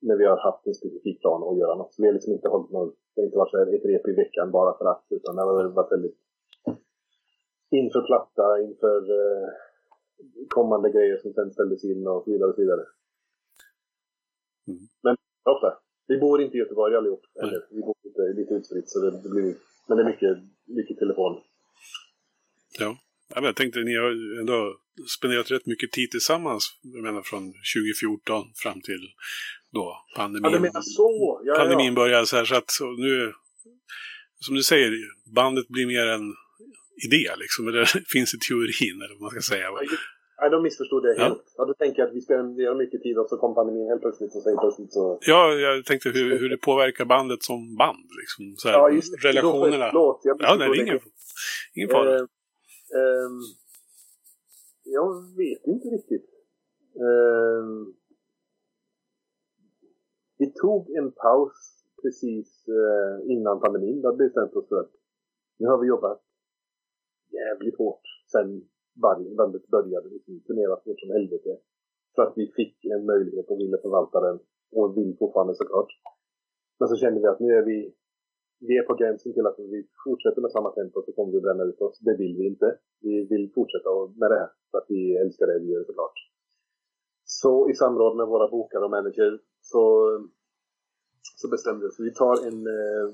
[0.00, 1.94] när vi har haft en specifik plan att göra något.
[1.94, 4.08] Så vi har liksom inte hållit någon Det har inte varit så här ett rep
[4.08, 6.18] i veckan bara för att, utan det har varit väldigt
[7.70, 9.48] inför platta, inför eh,
[10.48, 12.48] kommande grejer som sen ställdes in och så vidare.
[12.48, 12.84] Och så vidare.
[14.68, 14.82] Mm.
[15.02, 15.78] Men ofta.
[16.08, 17.24] Vi bor inte i Göteborg allihop.
[17.42, 19.54] Eller, vi bor lite, lite utspritt så det, blir...
[19.88, 21.40] Men det är mycket, mycket telefon.
[22.78, 22.98] Ja.
[23.34, 24.76] Jag tänkte ni har ändå
[25.18, 26.78] spenderat rätt mycket tid tillsammans.
[26.82, 29.08] Jag menar från 2014 fram till
[29.72, 30.50] då pandemin.
[30.50, 31.40] Ja, du menar så!
[31.44, 31.92] Ja, pandemin ja.
[31.92, 33.32] började så här så att så nu,
[34.40, 34.92] som du säger,
[35.34, 36.34] bandet blir mer en
[37.06, 37.62] idé liksom.
[37.68, 37.84] Eller
[38.14, 39.66] finns i teorin eller vad man ska säga.
[40.40, 41.22] Nej, de missförstod det Ja.
[41.24, 41.46] helt.
[41.56, 44.42] Ja, du tänker att vi spenderar mycket tid och så kom pandemin helt plötsligt och
[44.44, 45.18] helt plötsligt så...
[45.26, 48.08] Ja, jag tänkte hur, hur det påverkar bandet som band.
[48.20, 48.42] Liksom.
[48.56, 49.28] Så här, Ja, just det.
[49.28, 49.88] Relationerna.
[49.90, 51.00] Förlåt, jag Ja, nej, det är ingen,
[51.74, 52.14] ingen fara.
[52.14, 52.20] Eh,
[53.00, 53.40] ehm,
[54.84, 56.28] jag vet inte riktigt.
[57.06, 57.94] Ehm,
[60.38, 61.56] vi tog en paus
[62.02, 64.02] precis eh, innan pandemin.
[64.02, 64.90] Då hade vi bestämt oss för att
[65.58, 66.20] nu har vi jobbat
[67.32, 68.48] jävligt hårt sen
[69.36, 71.58] bandet började liksom turnera hårt som helvete.
[72.14, 74.38] för att vi fick en möjlighet och ville förvalta den.
[74.72, 75.90] Och vill fortfarande såklart.
[76.78, 77.94] Men så kände vi att nu är vi
[78.60, 81.64] vi är på gränsen till att vi fortsätter med samma tempo så kommer vi bränna
[81.64, 81.98] ut oss.
[82.00, 82.78] Det vill vi inte.
[83.00, 86.18] Vi vill fortsätta med det här för att vi älskar det vi gör såklart.
[87.24, 89.82] Så i samråd med våra bokare och manager så,
[91.36, 92.00] så bestämde vi oss.
[92.00, 93.06] Vi tar en eh,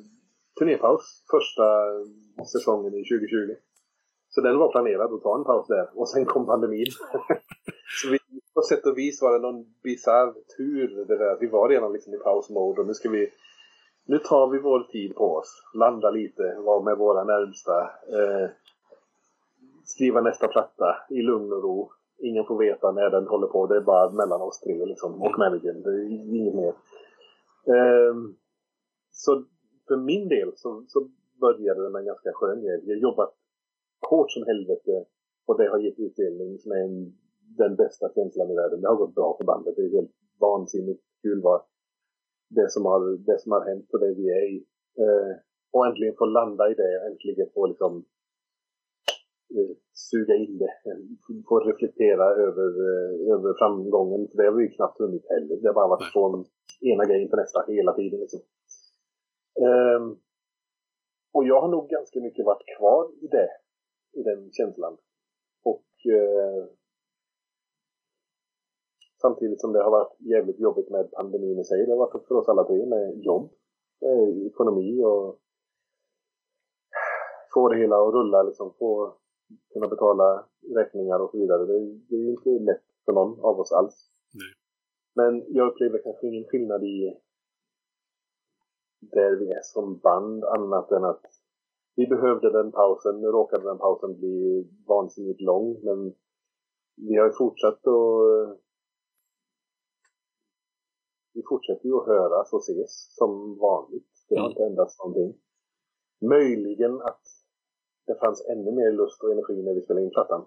[0.58, 1.66] turnépaus första
[2.52, 3.54] säsongen i 2020.
[4.34, 6.86] Så den var planerad att ta en paus där och sen kom pandemin.
[8.02, 8.18] så vi,
[8.54, 11.36] på sätt och vis var det någon bisarr tur det där.
[11.40, 13.30] Vi var redan liksom i pausmode och nu ska vi
[14.04, 15.62] nu tar vi vår tid på oss.
[15.74, 17.82] Landa lite, vara med våra närmsta.
[17.82, 18.50] Eh,
[19.84, 21.92] skriva nästa platta i lugn och ro.
[22.18, 23.66] Ingen får veta när den håller på.
[23.66, 25.82] Det är bara mellan oss tre liksom, och managern.
[25.82, 26.74] Det är inget mer.
[27.66, 28.14] Eh,
[29.10, 29.44] så
[29.88, 31.08] för min del så, så
[31.40, 32.82] började det med en ganska skön grej.
[32.84, 33.34] Jag jobbat
[34.10, 35.04] hårt som helvete
[35.46, 37.12] och det har gett utdelning som är en,
[37.58, 38.80] den bästa känslan i världen.
[38.80, 39.76] Det har gått bra för bandet.
[39.76, 41.62] Det är helt vansinnigt kul vad
[42.48, 44.56] det som har, det som har hänt och det vi är i.
[45.02, 45.32] Eh,
[45.72, 48.04] och äntligen få landa i det, äntligen få liksom
[49.54, 50.72] eh, suga in det,
[51.48, 54.28] få reflektera över, eh, över framgången.
[54.28, 55.56] För det har vi ju knappt hunnit heller.
[55.56, 56.44] Det har bara varit från
[56.80, 58.20] ena grejen till nästa hela tiden.
[58.20, 58.40] Liksom.
[59.66, 60.16] Ehm,
[61.34, 63.48] och jag har nog ganska mycket varit kvar i det,
[64.12, 64.96] i den känslan.
[65.64, 66.68] Och eh,
[69.22, 71.86] Samtidigt som det har varit jävligt jobbigt med pandemin i sig.
[71.86, 73.50] Det har varit för oss alla tre med jobb,
[74.06, 75.38] eh, ekonomi och
[77.54, 78.74] få det hela att rulla liksom.
[78.78, 79.14] Få
[79.72, 80.46] kunna betala
[80.76, 81.66] räkningar och så vidare.
[81.66, 84.10] Det, det är ju inte lätt för någon av oss alls.
[84.34, 84.52] Nej.
[85.14, 87.20] Men jag upplever kanske ingen skillnad i
[89.00, 91.26] där vi är som band annat än att
[91.96, 93.20] vi behövde den pausen.
[93.20, 96.14] Nu råkade den pausen bli vansinnigt lång men
[96.96, 98.58] vi har ju fortsatt att
[101.34, 104.08] vi fortsätter ju att höras och ses som vanligt.
[104.28, 104.50] Det har Mm.
[104.50, 105.40] inte ändrats någonting.
[106.20, 107.22] Möjligen att
[108.06, 110.44] det fanns ännu mer lust och energi när vi spelade in plattan.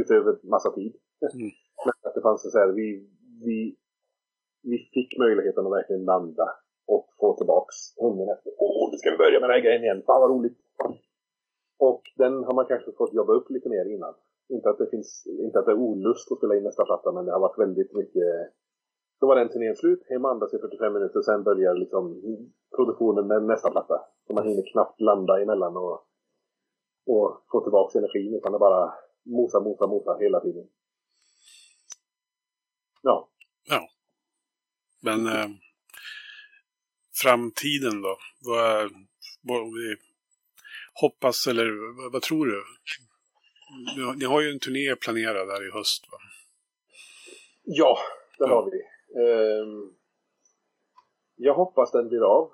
[0.00, 0.92] Utöver massa tid.
[1.34, 1.50] Mm.
[1.86, 2.86] Men att det fanns så här, vi,
[3.44, 3.76] vi,
[4.62, 6.48] vi fick möjligheten att verkligen landa
[6.86, 8.52] och få tillbaks hungern efter.
[8.58, 10.02] Åh, nu ska vi börja med den här grejen igen.
[10.06, 10.58] Fan vad roligt.
[11.78, 14.14] Och den har man kanske fått jobba upp lite mer innan.
[14.48, 17.24] Inte att det finns, inte att det är olust att spela in nästa platta, men
[17.24, 18.52] det har varit väldigt mycket
[19.20, 22.04] då var den turnén slut, hem och andas i 45 minuter, sen börjar liksom
[22.76, 24.00] produktionen med nästa platta.
[24.26, 25.98] Så man hinner knappt landa emellan och,
[27.06, 30.66] och få tillbaka energin, utan det bara mosa, mosa, mosa hela tiden.
[33.02, 33.30] Ja.
[33.68, 33.88] Ja.
[35.02, 35.48] Men eh,
[37.22, 38.16] framtiden då?
[38.46, 38.90] Vad,
[39.42, 39.96] vad vi
[41.00, 41.66] hoppas eller
[42.12, 42.62] vad, tror du?
[44.18, 46.18] Ni har, ju en turné planerad där i höst va?
[47.64, 47.98] Ja,
[48.38, 48.54] det Ja.
[48.54, 48.78] har vi.
[49.22, 49.94] Ehm,
[51.36, 52.50] jag hoppas den blir av.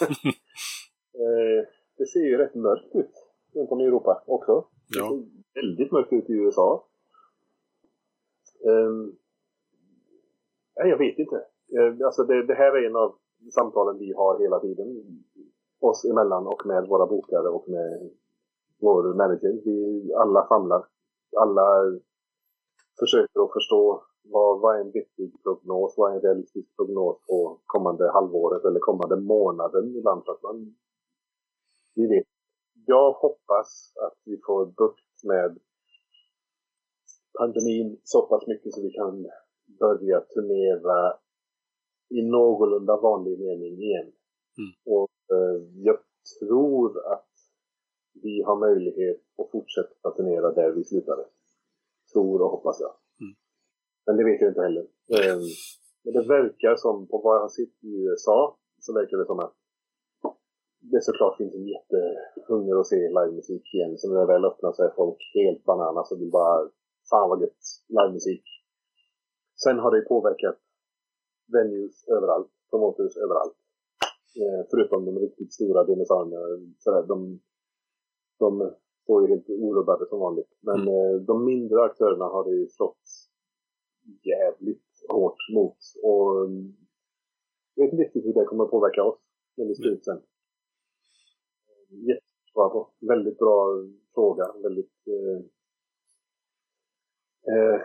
[1.14, 1.68] Eh,
[1.98, 3.14] det ser ju rätt mörkt ut
[3.54, 4.52] runt om i Europa också.
[4.88, 5.02] Ja.
[5.02, 6.88] Det ser väldigt mörkt ut i USA.
[8.64, 9.16] Um,
[10.76, 11.36] nej, jag vet inte.
[11.78, 13.18] Eh, alltså det, det här är en av
[13.54, 14.86] samtalen vi har hela tiden.
[15.88, 18.10] Oss emellan och med våra bokare och med
[18.80, 19.52] vår manager.
[19.64, 20.86] Vi alla famlar.
[21.36, 21.66] Alla
[22.98, 27.60] försöker att förstå vad, vad är en vettig prognos, vad är en realistisk prognos på
[27.66, 30.22] kommande halvåret eller kommande månaden ibland.
[30.26, 30.74] Att man,
[31.94, 32.26] vi vet.
[32.86, 35.58] Jag hoppas att vi får bukt med
[37.38, 39.26] pandemin så pass mycket så vi kan
[39.80, 41.12] börja turnera
[42.08, 44.12] i någorlunda vanlig mening igen.
[44.58, 44.72] Mm.
[44.84, 45.11] Och
[45.74, 45.98] jag
[46.40, 47.28] tror att
[48.22, 51.24] vi har möjlighet att fortsätta turnera där vi slutade.
[52.12, 52.94] Tror och hoppas jag.
[53.20, 53.34] Mm.
[54.06, 54.82] Men det vet jag inte heller.
[54.82, 55.38] Eh,
[56.04, 59.38] Men det verkar som, på vad jag har sett i USA, så verkar det som
[59.38, 59.54] att
[60.80, 63.98] det såklart finns en jättehunger att se livemusik igen.
[63.98, 66.70] Så när det väl öppnar så är folk helt bananas och vill bara,
[67.10, 68.44] fan vad gött, livemusik.
[69.64, 70.58] Sen har det påverkat
[71.52, 73.56] venues överallt, promoters överallt.
[74.36, 76.72] Eh, förutom de riktigt stora dinosaurierna.
[76.78, 77.40] Sådär, de,
[78.38, 80.52] de står ju helt orubbade som vanligt.
[80.60, 83.02] Men eh, de mindre aktörerna har det ju slått
[84.22, 85.78] jävligt hårt mot.
[86.02, 86.76] Och mm,
[87.74, 89.18] jag vet inte riktigt hur det kommer påverka oss
[89.56, 90.22] när det ska ut sen.
[91.88, 92.90] Jättebra på.
[93.00, 94.54] Väldigt bra fråga.
[94.62, 95.38] Väldigt eh,
[97.54, 97.80] eh,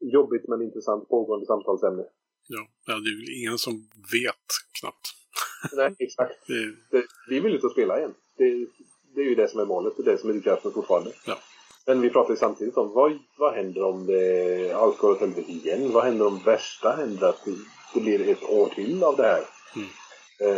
[0.00, 2.04] jobbigt men intressant pågående samtalsämne.
[2.48, 3.74] Ja, det är väl ingen som
[4.12, 4.46] vet
[4.80, 5.21] knappt.
[5.76, 6.46] Nej, exakt.
[6.90, 8.14] Det, vi vill ut och spela igen.
[8.38, 8.66] Det,
[9.14, 9.92] det är ju det som är målet.
[9.96, 11.12] Det är det som är drivkraften fortfarande.
[11.26, 11.38] Ja.
[11.86, 15.52] Men vi pratar ju samtidigt om vad, vad händer om det, allt går åt helvete
[15.52, 15.92] igen?
[15.92, 17.28] Vad händer om värsta händer?
[17.28, 17.54] Att det,
[17.94, 19.44] det blir ett år till av det här?
[19.76, 19.88] Mm.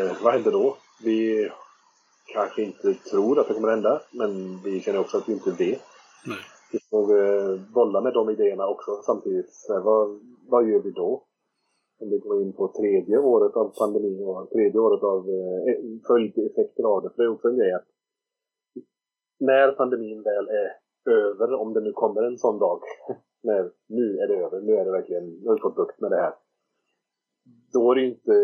[0.08, 0.76] Eh, vad händer då?
[1.02, 1.50] Vi
[2.26, 5.50] kanske inte tror att det kommer att hända, men vi känner också att vi inte
[5.50, 5.82] vet.
[6.24, 6.38] nej.
[6.72, 9.54] Vi får eh, bolla med de idéerna också samtidigt.
[9.54, 11.23] Så vad, vad gör vi då?
[12.04, 15.76] Om vi går in på tredje året av pandemin och tredje året av eh,
[16.08, 17.10] följdeffekter av det.
[17.10, 17.88] För det är också en grej att
[19.40, 20.68] när pandemin väl är
[21.10, 22.80] över, om det nu kommer en sån dag,
[23.42, 26.10] när nu är det över, nu är det verkligen, nu har vi fått bukt med
[26.10, 26.34] det här.
[27.72, 28.34] Då är det inte,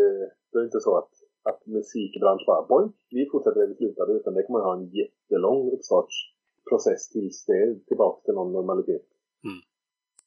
[0.51, 1.11] då är det inte så att,
[1.43, 4.89] att musikbranschen bara, boing, vi fortsätter där vi slutade, utan det kommer att ha en
[4.99, 9.05] jättelång uppstartsprocess tills det är tillbaka till någon normalitet.
[9.47, 9.59] Mm.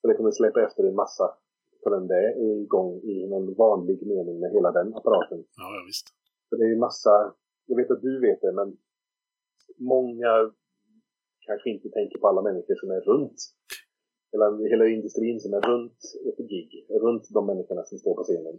[0.01, 1.26] Så det kommer släppa efter en massa
[1.85, 5.39] förrän det är igång i någon vanlig mening med hela den apparaten.
[5.61, 6.07] Ja, ja, visst.
[6.49, 7.35] För det är ju massa,
[7.66, 8.76] jag vet att du vet det, men
[9.95, 10.32] många
[11.47, 13.39] kanske inte tänker på alla människor som är runt.
[14.32, 16.70] Hela, hela industrin som är runt ett gig,
[17.05, 18.57] runt de människorna som står på scenen.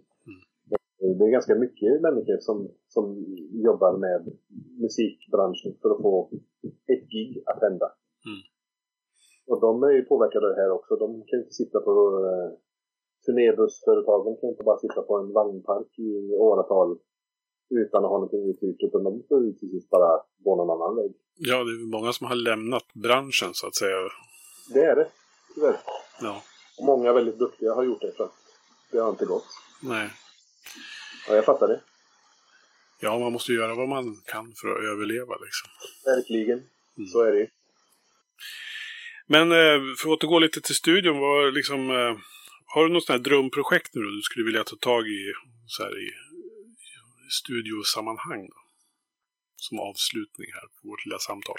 [1.00, 2.58] Det är ganska mycket människor som,
[2.88, 3.06] som
[3.68, 4.22] jobbar med
[4.82, 6.30] musikbranschen för att få
[6.94, 7.88] ett gig att hända.
[8.30, 8.42] Mm.
[9.48, 10.96] Och de är ju påverkade av det här också.
[10.96, 11.92] De kan ju inte sitta på
[12.30, 12.50] eh,
[13.26, 16.10] turnébussföretagen kan inte bara sitta på en vagnpark i
[16.50, 16.98] åratal
[17.70, 18.80] utan att ha någonting uthyrt.
[18.88, 20.12] Utan de får ju till sist bara
[20.46, 21.12] gå någon annan väg.
[21.38, 23.98] Ja, det är många som har lämnat branschen så att säga.
[24.74, 25.08] Det är det,
[25.56, 25.78] tyvärr.
[26.22, 26.42] Ja,
[26.80, 28.34] Och många väldigt duktiga har gjort det för att
[28.92, 29.46] det har inte gått.
[29.84, 30.10] nej.
[31.28, 31.82] Ja, jag fattar det.
[33.02, 35.70] Ja, man måste göra vad man kan för att överleva liksom.
[36.06, 36.62] Verkligen.
[37.12, 37.48] Så är det.
[39.28, 42.16] Men eh, för att återgå lite till studion, vad liksom, eh,
[42.66, 45.34] har du något sånt här drömprojekt nu då du skulle vilja ta tag i,
[45.68, 46.08] så här, i,
[47.28, 48.48] i studiosammanhang?
[48.48, 48.56] Då?
[49.56, 51.58] Som avslutning här på vårt lilla samtal.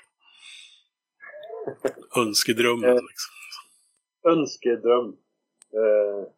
[2.16, 2.94] Önskedrömmen Eh.
[2.94, 3.34] liksom.
[4.24, 5.16] Önskedröm.
[5.72, 6.28] Eh,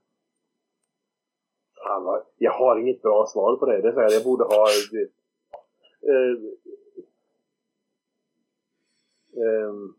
[1.85, 3.83] fan jag har inget bra svar på det.
[3.83, 4.69] det är så här, jag borde ha...
[4.91, 5.03] Det,
[6.11, 6.37] eh,
[9.45, 9.95] ehm,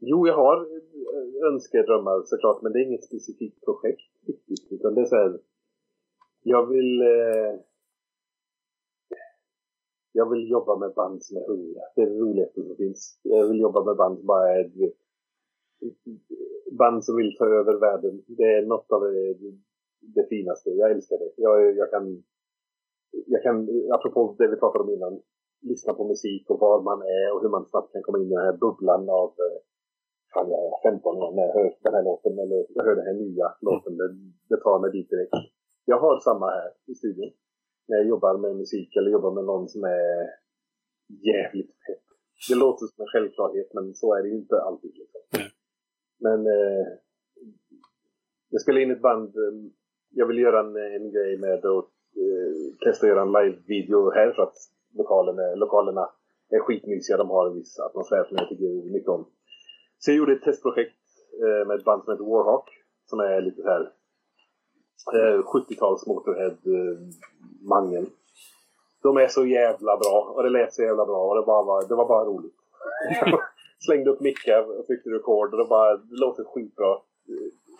[0.00, 4.72] jo, jag har Eh, önskedrömmar såklart, men det är inget specifikt projekt riktigt.
[4.72, 5.40] Utan det är så här,
[6.42, 7.00] jag vill...
[7.00, 7.60] Eh,
[10.14, 11.80] jag vill jobba med band som är unga.
[11.94, 13.20] Det är det roligaste som finns.
[13.22, 14.96] Jag vill jobba med band som bara är du vet,
[16.78, 18.22] band som vill ta över världen.
[18.26, 19.34] Det är något av det,
[20.00, 20.70] det finaste.
[20.70, 21.30] Jag älskar det.
[21.36, 22.22] Jag, jag kan,
[23.26, 25.20] jag kan, apropå det vi pratade om innan,
[25.60, 28.34] lyssna på musik och var man är och hur man snabbt kan komma in i
[28.34, 29.58] den här bubblan av eh,
[30.34, 33.06] fan jag är 15 år när jag hör den här låten eller jag hör den
[33.06, 33.96] här nya låten.
[33.96, 34.08] Det,
[34.48, 35.34] det tar mig dit direkt.
[35.84, 37.30] Jag har samma här i studion.
[37.88, 40.14] När jag jobbar med musik eller jobbar med någon som är
[41.32, 42.04] jävligt pepp.
[42.48, 44.94] Det låter som en självklarhet men så är det ju inte alltid.
[45.00, 45.20] Liksom.
[46.20, 46.86] Men eh,
[48.50, 49.36] jag spelade in ett band.
[49.36, 49.54] Eh,
[50.10, 52.54] jag vill göra en, en grej med att eh,
[52.84, 54.56] testa att göra en live-video här för att
[54.94, 56.10] lokalen är, lokalerna
[56.48, 57.16] är skitmysiga.
[57.16, 59.26] De har en viss atmosfär som jag tycker mycket om.
[60.04, 60.96] Så jag gjorde ett testprojekt
[61.42, 62.68] eh, med ett band som heter Warhawk.
[63.06, 63.92] Som är lite så här
[65.34, 68.02] eh, 70-tals Motorhead-mangel.
[68.04, 68.10] Eh,
[69.02, 71.88] De är så jävla bra och det lät så jävla bra och det, bara var,
[71.88, 72.54] det var bara roligt.
[73.78, 76.98] Slängde upp mickar och tryckte rekord och det, bara, det låter skitbra.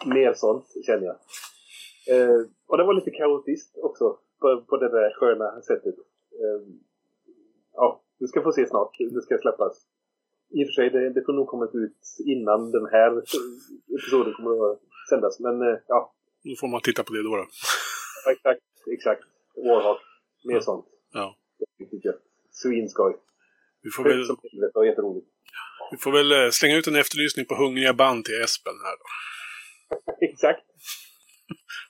[0.07, 1.17] Mer sånt känner jag.
[2.11, 5.95] Eh, och det var lite kaotiskt också på, på det där sköna sättet.
[6.41, 6.61] Eh,
[7.73, 8.97] ja, du ska få se snart.
[8.99, 9.87] Det ska släppas.
[10.57, 13.11] I och för sig, det, det kommer nog komma ut innan den här
[13.97, 14.79] episoden kommer att
[15.11, 15.41] sändas.
[15.41, 17.37] Men eh, ja, Då får man titta på det då.
[17.37, 17.47] då.
[18.33, 18.61] exakt.
[18.97, 19.23] Exakt.
[19.57, 20.01] Warhawk.
[20.45, 20.87] Mer sånt.
[21.13, 21.37] Ja.
[21.81, 22.23] Riktigt gött.
[22.51, 23.13] Svinskoj.
[23.83, 25.27] Vi får väl, det var jätteroligt.
[25.91, 29.07] vi får väl eh, slänga ut en efterlysning på hungriga band till Espen här då.
[30.27, 30.63] Exakt.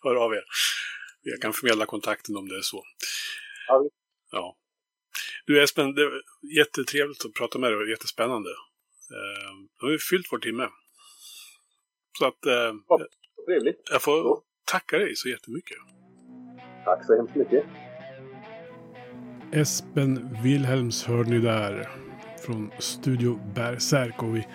[0.03, 0.45] Hör av er.
[1.23, 2.83] Jag kan förmedla kontakten om det är så.
[3.69, 3.89] Ja.
[4.31, 4.57] Ja.
[5.47, 6.21] Du Espen, det var
[6.59, 8.51] jättetrevligt att prata med dig och jättespännande.
[9.17, 10.69] Eh, Nu har vi fyllt vår timme.
[12.19, 12.99] Så att eh, Ja.
[13.47, 13.81] Trevligt.
[13.91, 14.41] jag får
[14.73, 15.77] tacka dig så jättemycket.
[16.85, 17.65] Tack så hemskt mycket.
[19.53, 21.89] Espen Wilhelms hör ni där.
[22.47, 24.23] Från Studio Berserk.
[24.23, 24.47] Och vi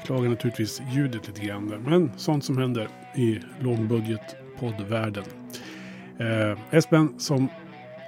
[0.00, 1.78] beklagar naturligtvis ljudet lite grann där.
[1.78, 5.24] Men sånt som händer i lågbudget-poddvärlden.
[6.20, 7.48] Eh, Espen som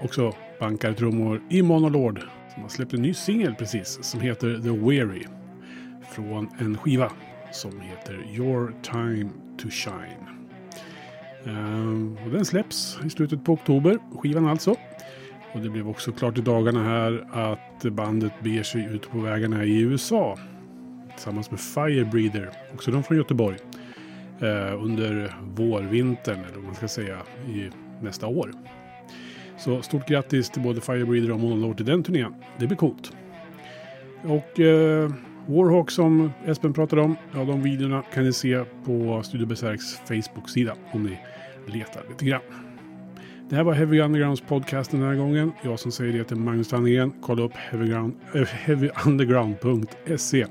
[0.03, 2.21] också bankar trummor i Monolord.
[2.55, 3.99] Som har släppt en ny singel precis.
[4.03, 5.23] Som heter The Weary.
[6.11, 7.13] Från en skiva
[7.53, 10.27] som heter Your Time to Shine.
[11.47, 13.99] Ehm, och den släpps i slutet på oktober.
[14.19, 14.77] Skivan alltså.
[15.53, 19.65] Och det blev också klart i dagarna här att bandet beger sig ut på vägarna
[19.65, 20.39] i USA.
[21.15, 23.57] Tillsammans med Firebreather, också de från Göteborg.
[24.41, 28.51] Eh, under vårvintern, eller vad man ska säga, i nästa år.
[29.59, 32.35] Så stort grattis till både Firebreeder och Monolord till den turnén.
[32.59, 33.13] Det blir coolt.
[34.23, 35.11] Och eh,
[35.47, 40.75] Warhawk som Espen pratade om, ja de videorna kan ni se på Studio Berserks Facebook-sida
[40.93, 41.19] om ni
[41.67, 42.43] letar lite grann.
[43.49, 45.53] Det här var Heavy Undergrounds podcast den här gången.
[45.63, 47.13] Jag som säger det heter Magnus Tandegren.
[47.21, 47.53] Kolla upp
[48.35, 50.47] eh, heavyunderground.se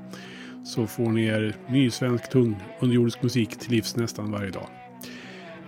[0.66, 4.85] så får ni er ny svensk tung underjordisk musik till livs nästan varje dag.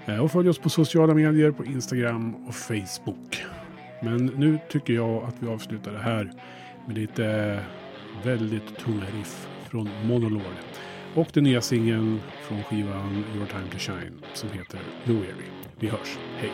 [0.07, 3.43] Eh, och följ oss på sociala medier på Instagram och Facebook.
[4.01, 6.31] Men nu tycker jag att vi avslutar det här
[6.87, 7.59] med lite
[8.23, 10.43] väldigt tunga riff från Monolord.
[11.15, 15.51] Och den nya singeln från skivan Your Time to Shine som heter New Erie.
[15.79, 16.17] Vi hörs.
[16.37, 16.51] Hej!